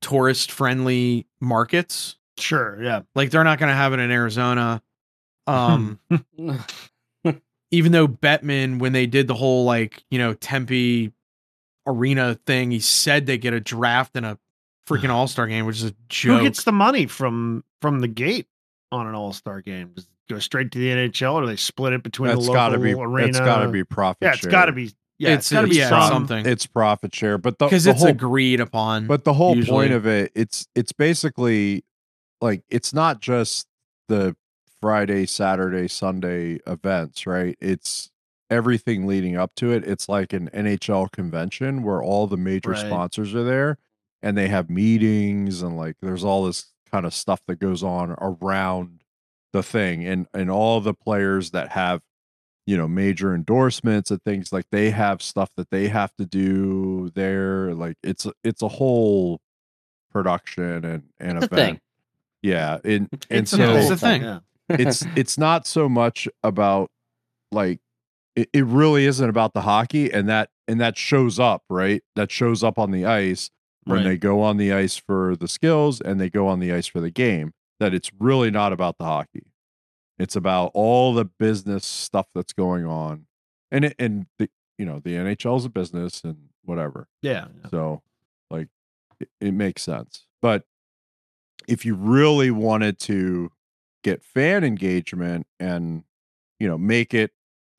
tourist 0.00 0.50
friendly 0.50 1.28
markets. 1.40 2.16
Sure, 2.36 2.82
yeah. 2.82 3.02
Like 3.14 3.30
they're 3.30 3.44
not 3.44 3.60
going 3.60 3.70
to 3.70 3.76
have 3.76 3.92
it 3.92 4.00
in 4.00 4.10
Arizona. 4.10 4.82
Um, 5.46 6.00
even 7.70 7.92
though 7.92 8.08
Bettman, 8.08 8.80
when 8.80 8.92
they 8.92 9.06
did 9.06 9.28
the 9.28 9.34
whole 9.34 9.64
like 9.66 10.02
you 10.10 10.18
know 10.18 10.34
Tempe 10.34 11.12
arena 11.86 12.38
thing, 12.46 12.70
he 12.70 12.80
said 12.80 13.26
they 13.26 13.38
get 13.38 13.54
a 13.54 13.60
draft 13.60 14.16
and 14.16 14.26
a 14.26 14.38
freaking 14.88 15.10
All 15.10 15.26
Star 15.26 15.46
game, 15.46 15.66
which 15.66 15.76
is 15.76 15.84
a 15.84 15.94
joke. 16.08 16.38
Who 16.38 16.44
gets 16.44 16.64
the 16.64 16.72
money 16.72 17.06
from 17.06 17.64
from 17.80 18.00
the 18.00 18.08
gate 18.08 18.46
on 18.90 19.06
an 19.06 19.14
All 19.14 19.32
Star 19.32 19.60
game? 19.60 19.92
Does 19.94 20.04
it 20.04 20.10
go 20.32 20.38
straight 20.38 20.70
to 20.72 20.78
the 20.78 20.88
NHL, 20.88 21.34
or 21.34 21.46
they 21.46 21.56
split 21.56 21.92
it 21.92 22.02
between 22.02 22.28
That's 22.28 22.46
the 22.46 22.52
got 22.52 22.72
local 22.72 22.84
to 22.84 22.96
be. 22.96 23.00
arena? 23.00 23.28
It's 23.28 23.38
got 23.38 23.62
to 23.62 23.68
be 23.68 23.84
profit. 23.84 24.18
Yeah, 24.22 24.32
it's 24.32 24.40
share. 24.40 24.50
got 24.50 24.66
to 24.66 24.72
be. 24.72 24.92
Yeah, 25.18 25.34
it's 25.34 25.46
it's 25.46 25.52
got 25.52 25.60
to 25.60 25.66
be 25.68 25.76
yeah, 25.76 25.88
some, 25.88 26.08
something 26.08 26.46
It's 26.46 26.66
profit 26.66 27.14
share, 27.14 27.38
but 27.38 27.58
the 27.58 27.66
because 27.66 27.86
it's 27.86 28.00
whole 28.00 28.08
agreed 28.08 28.58
upon. 28.60 29.06
But 29.06 29.24
the 29.24 29.34
whole 29.34 29.54
usually. 29.54 29.70
point 29.72 29.92
of 29.92 30.06
it, 30.06 30.32
it's 30.34 30.66
it's 30.74 30.92
basically 30.92 31.84
like 32.40 32.64
it's 32.68 32.92
not 32.92 33.20
just 33.20 33.68
the 34.08 34.34
Friday, 34.80 35.26
Saturday, 35.26 35.86
Sunday 35.86 36.58
events, 36.66 37.24
right? 37.24 37.56
It's 37.60 38.10
everything 38.52 39.06
leading 39.06 39.36
up 39.36 39.54
to 39.56 39.72
it. 39.72 39.84
It's 39.84 40.08
like 40.08 40.32
an 40.32 40.50
NHL 40.52 41.10
convention 41.10 41.82
where 41.82 42.02
all 42.02 42.26
the 42.26 42.36
major 42.36 42.70
Right. 42.70 42.86
sponsors 42.86 43.34
are 43.34 43.42
there 43.44 43.78
and 44.22 44.36
they 44.36 44.48
have 44.48 44.68
meetings 44.70 45.62
and 45.62 45.76
like 45.76 45.96
there's 46.02 46.22
all 46.22 46.44
this 46.44 46.66
kind 46.92 47.06
of 47.06 47.14
stuff 47.14 47.40
that 47.48 47.58
goes 47.58 47.82
on 47.82 48.12
around 48.20 49.00
the 49.52 49.62
thing 49.62 50.04
and 50.06 50.26
and 50.34 50.50
all 50.50 50.80
the 50.80 50.94
players 50.94 51.50
that 51.50 51.70
have 51.70 52.02
you 52.66 52.76
know 52.76 52.86
major 52.86 53.34
endorsements 53.34 54.10
and 54.10 54.22
things 54.22 54.52
like 54.52 54.66
they 54.70 54.90
have 54.90 55.20
stuff 55.22 55.50
that 55.56 55.70
they 55.70 55.88
have 55.88 56.14
to 56.16 56.24
do 56.24 57.10
there 57.14 57.74
like 57.74 57.96
it's 58.02 58.26
it's 58.44 58.62
a 58.62 58.68
whole 58.68 59.40
production 60.10 60.84
and 60.84 61.02
and 61.18 61.38
It's 61.38 61.44
a 61.44 61.54
event 61.54 61.68
thing. 61.76 61.80
yeah 62.42 62.78
and 62.84 63.08
and 63.30 63.40
It's 63.42 63.52
a 63.52 63.56
so 63.56 63.74
it's 63.74 64.00
thing. 64.00 64.22
a 64.22 64.42
thing. 64.68 64.86
It's 64.86 65.04
it's 65.16 65.36
not 65.38 65.66
so 65.66 65.88
much 65.88 66.28
about 66.42 66.90
like 67.50 67.80
it, 68.36 68.48
it 68.52 68.64
really 68.64 69.04
isn't 69.06 69.28
about 69.28 69.52
the 69.54 69.62
hockey 69.62 70.12
and 70.12 70.28
that 70.28 70.50
and 70.68 70.80
that 70.80 70.96
shows 70.96 71.38
up 71.38 71.62
right 71.68 72.02
that 72.16 72.30
shows 72.30 72.62
up 72.64 72.78
on 72.78 72.90
the 72.90 73.04
ice 73.04 73.50
when 73.84 73.98
Right. 73.98 74.04
they 74.04 74.16
go 74.16 74.40
on 74.40 74.56
the 74.58 74.72
ice 74.72 74.96
for 74.96 75.34
the 75.36 75.48
skills 75.48 76.00
and 76.00 76.20
they 76.20 76.30
go 76.30 76.46
on 76.46 76.60
the 76.60 76.72
ice 76.72 76.86
for 76.86 77.00
the 77.00 77.10
game 77.10 77.52
that 77.80 77.92
it's 77.92 78.10
really 78.18 78.50
not 78.50 78.72
about 78.72 78.96
the 78.98 79.04
hockey 79.04 79.46
it's 80.18 80.36
about 80.36 80.70
all 80.74 81.12
the 81.14 81.24
business 81.24 81.84
stuff 81.84 82.26
that's 82.34 82.52
going 82.52 82.86
on 82.86 83.26
and 83.70 83.86
it, 83.86 83.94
and 83.98 84.26
the 84.38 84.48
you 84.78 84.86
know 84.86 85.00
the 85.00 85.14
NHL 85.14 85.58
is 85.58 85.64
a 85.64 85.68
business 85.70 86.22
and 86.24 86.48
whatever 86.64 87.08
Yeah. 87.22 87.46
so, 87.70 88.02
like, 88.50 88.68
it, 89.20 89.28
it 89.40 89.52
makes 89.52 89.82
sense. 89.82 90.26
But 90.40 90.64
if 91.68 91.84
you 91.84 91.94
really 91.96 92.50
wanted 92.52 92.98
to 93.00 93.50
get 94.04 94.22
fan 94.22 94.62
engagement 94.64 95.46
and, 95.58 96.04
you 96.60 96.68
know, 96.68 96.78
make 96.78 97.14
it 97.14 97.32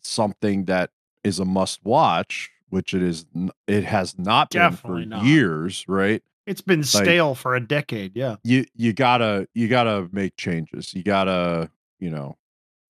something 0.03 0.65
that 0.65 0.91
is 1.23 1.39
a 1.39 1.45
must 1.45 1.83
watch, 1.83 2.49
which 2.69 2.93
it 2.93 3.01
is, 3.01 3.25
it 3.67 3.83
has 3.83 4.17
not 4.17 4.49
been 4.51 4.71
for 4.73 4.99
not. 5.05 5.23
years, 5.23 5.85
right? 5.87 6.21
It's 6.45 6.61
been 6.61 6.83
stale 6.83 7.35
for 7.35 7.55
a 7.55 7.65
decade. 7.65 8.13
Yeah. 8.15 8.35
You, 8.43 8.65
you 8.75 8.91
gotta, 8.93 9.47
you 9.53 9.67
gotta 9.67 10.09
make 10.11 10.35
changes. 10.35 10.93
You 10.93 11.03
gotta, 11.03 11.69
you 11.99 12.09
know, 12.09 12.35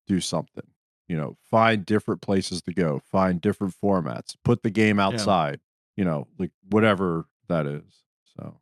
do 0.06 0.20
something. 0.20 0.64
You 1.06 1.16
know, 1.18 1.36
find 1.50 1.84
different 1.84 2.22
places 2.22 2.62
to 2.62 2.72
go, 2.72 3.00
find 3.04 3.40
different 3.40 3.74
formats, 3.80 4.34
put 4.42 4.62
the 4.62 4.70
game 4.70 4.98
outside, 4.98 5.60
you 5.96 6.04
know, 6.04 6.26
like 6.38 6.50
whatever 6.70 7.26
that 7.48 7.66
is. 7.66 7.82
So, 8.36 8.56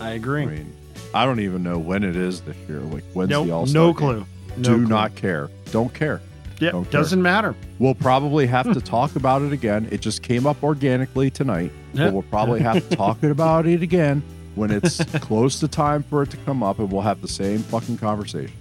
I 0.00 0.10
agree. 0.12 0.44
I 0.44 0.46
mean, 0.46 0.72
I 1.12 1.24
don't 1.26 1.40
even 1.40 1.62
know 1.64 1.76
when 1.76 2.04
it 2.04 2.14
is 2.14 2.40
this 2.42 2.56
year. 2.68 2.78
Like, 2.78 3.02
when's 3.12 3.30
Nope, 3.30 3.46
the 3.48 3.52
All 3.52 3.66
no 3.66 3.92
clue. 3.92 4.24
No 4.56 4.62
Do 4.62 4.76
clue. 4.76 4.86
not 4.86 5.16
care. 5.16 5.50
Don't 5.72 5.92
care. 5.92 6.20
Yeah, 6.58 6.70
don't 6.70 6.90
doesn't 6.90 7.20
matter. 7.22 7.54
We'll 7.78 7.94
probably 7.94 8.46
have 8.46 8.72
to 8.72 8.80
talk 8.80 9.16
about 9.16 9.42
it 9.42 9.52
again. 9.52 9.88
It 9.90 10.00
just 10.00 10.22
came 10.22 10.46
up 10.46 10.62
organically 10.62 11.30
tonight, 11.30 11.70
Yeah. 11.92 12.06
but 12.06 12.12
we'll 12.14 12.22
probably 12.22 12.60
have 12.60 12.88
to 12.88 12.96
talk 12.96 13.22
about 13.22 13.66
it 13.66 13.82
again 13.82 14.22
when 14.54 14.70
it's 14.70 15.04
close 15.20 15.60
to 15.60 15.68
time 15.68 16.02
for 16.02 16.22
it 16.22 16.30
to 16.30 16.36
come 16.38 16.62
up, 16.62 16.78
and 16.78 16.90
we'll 16.90 17.02
have 17.02 17.20
the 17.20 17.28
same 17.28 17.58
fucking 17.58 17.98
conversation. 17.98 18.56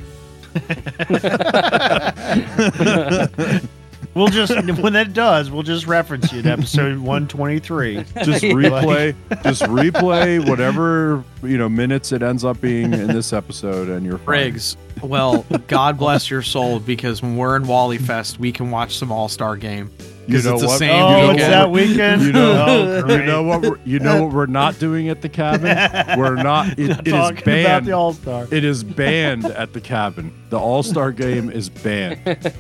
We'll 4.14 4.28
just 4.28 4.54
when 4.80 4.94
that 4.94 5.14
does, 5.14 5.52
we'll 5.52 5.64
just 5.64 5.88
reference 5.88 6.32
you 6.32 6.40
in 6.40 6.48
episode 6.48 6.98
one 7.00 7.28
twenty 7.28 7.60
three. 7.60 7.96
Just 8.24 8.44
replay, 8.46 9.14
just 9.44 9.64
replay 9.64 10.48
whatever 10.48 11.22
you 11.46 11.58
know 11.58 11.70
minutes 11.70 12.12
it 12.12 12.22
ends 12.24 12.44
up 12.44 12.60
being 12.62 12.94
in 12.94 13.08
this 13.08 13.32
episode, 13.42 13.90
and 13.90 14.06
you're 14.06 14.18
fine. 14.18 14.26
Briggs. 14.26 14.78
Well, 15.02 15.46
God 15.68 15.98
bless 15.98 16.30
your 16.30 16.42
soul 16.42 16.80
because 16.80 17.22
when 17.22 17.36
we're 17.38 17.56
in 17.58 17.68
Wally 17.68 17.98
Fest, 17.98 18.40
we 18.40 18.52
can 18.52 18.72
watch 18.72 18.98
some 18.98 19.12
All 19.12 19.28
Star 19.30 19.56
game. 19.58 19.92
You 20.28 20.38
'Cause 20.38 20.46
know 20.46 20.54
it's 20.54 20.62
the 20.64 20.68
what? 20.70 20.80
same 20.80 20.90
you 20.90 20.96
know 20.98 21.08
Oh, 21.08 21.20
weekend. 21.28 21.40
it's 21.40 21.48
that 21.50 21.72
weekend. 21.72 22.22
You 22.24 22.32
know, 22.32 23.04
Oh, 23.06 23.16
you 23.16 23.24
know 23.26 23.44
what? 23.44 23.62
We're, 23.62 23.78
you 23.86 24.00
know 24.00 24.24
what 24.24 24.34
we're 24.34 24.46
not 24.48 24.80
doing 24.80 25.10
at 25.10 25.22
the 25.22 25.30
cabin. 25.30 25.66
We're 26.18 26.34
not. 26.42 26.80
It, 26.80 26.90
it 26.90 27.08
is 27.08 27.14
Talking 27.14 27.38
about 27.38 27.46
banned. 27.46 27.86
the 27.86 27.92
All 27.92 28.14
Star. 28.14 28.48
It 28.50 28.64
is 28.64 28.84
banned 28.84 29.46
at 29.46 29.74
the 29.74 29.82
cabin. 29.82 30.34
The 30.50 30.58
All 30.58 30.82
Star 30.82 31.12
Game 31.12 31.52
is 31.52 31.70
banned. 31.70 32.18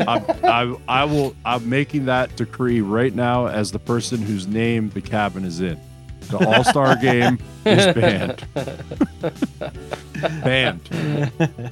I'm, 0.07 0.23
I, 0.43 0.75
I 0.87 1.05
will. 1.05 1.35
I'm 1.43 1.67
making 1.67 2.05
that 2.05 2.35
decree 2.35 2.81
right 2.81 3.15
now 3.15 3.47
as 3.47 3.71
the 3.71 3.79
person 3.79 4.21
whose 4.21 4.45
name 4.45 4.89
the 4.91 5.01
cabin 5.01 5.43
is 5.43 5.59
in. 5.61 5.79
The 6.29 6.45
All 6.45 6.63
Star 6.63 6.95
Game 6.95 7.39
is 7.65 7.93
banned. 7.93 8.45
banned. 10.43 11.71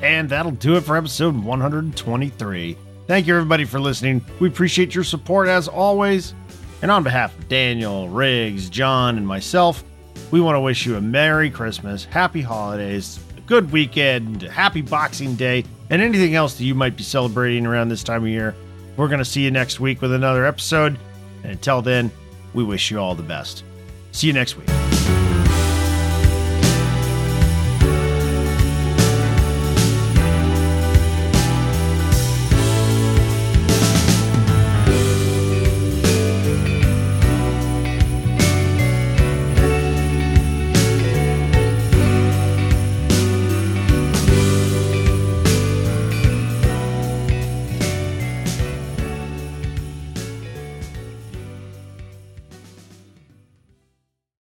And 0.00 0.28
that'll 0.28 0.52
do 0.52 0.76
it 0.76 0.82
for 0.82 0.96
episode 0.96 1.36
123. 1.36 2.76
Thank 3.06 3.26
you, 3.26 3.34
everybody, 3.36 3.64
for 3.64 3.80
listening. 3.80 4.24
We 4.40 4.48
appreciate 4.48 4.94
your 4.94 5.04
support 5.04 5.48
as 5.48 5.68
always. 5.68 6.34
And 6.82 6.90
on 6.90 7.04
behalf 7.04 7.36
of 7.38 7.48
Daniel, 7.48 8.08
Riggs, 8.08 8.68
John, 8.68 9.16
and 9.16 9.26
myself, 9.26 9.84
we 10.32 10.40
want 10.40 10.56
to 10.56 10.60
wish 10.60 10.86
you 10.86 10.96
a 10.96 11.00
Merry 11.00 11.50
Christmas, 11.50 12.04
Happy 12.04 12.40
Holidays, 12.40 13.20
a 13.36 13.40
good 13.42 13.70
weekend, 13.70 14.42
Happy 14.42 14.82
Boxing 14.82 15.36
Day, 15.36 15.64
and 15.90 16.02
anything 16.02 16.34
else 16.34 16.54
that 16.54 16.64
you 16.64 16.74
might 16.74 16.96
be 16.96 17.04
celebrating 17.04 17.66
around 17.66 17.88
this 17.88 18.02
time 18.02 18.22
of 18.22 18.28
year. 18.28 18.56
We're 18.96 19.08
going 19.08 19.18
to 19.18 19.24
see 19.24 19.42
you 19.42 19.50
next 19.50 19.78
week 19.78 20.00
with 20.02 20.12
another 20.12 20.44
episode. 20.44 20.98
And 21.42 21.52
until 21.52 21.82
then, 21.82 22.10
we 22.54 22.64
wish 22.64 22.90
you 22.90 22.98
all 22.98 23.14
the 23.14 23.22
best. 23.22 23.64
See 24.12 24.26
you 24.26 24.32
next 24.32 24.56
week. 24.56 25.21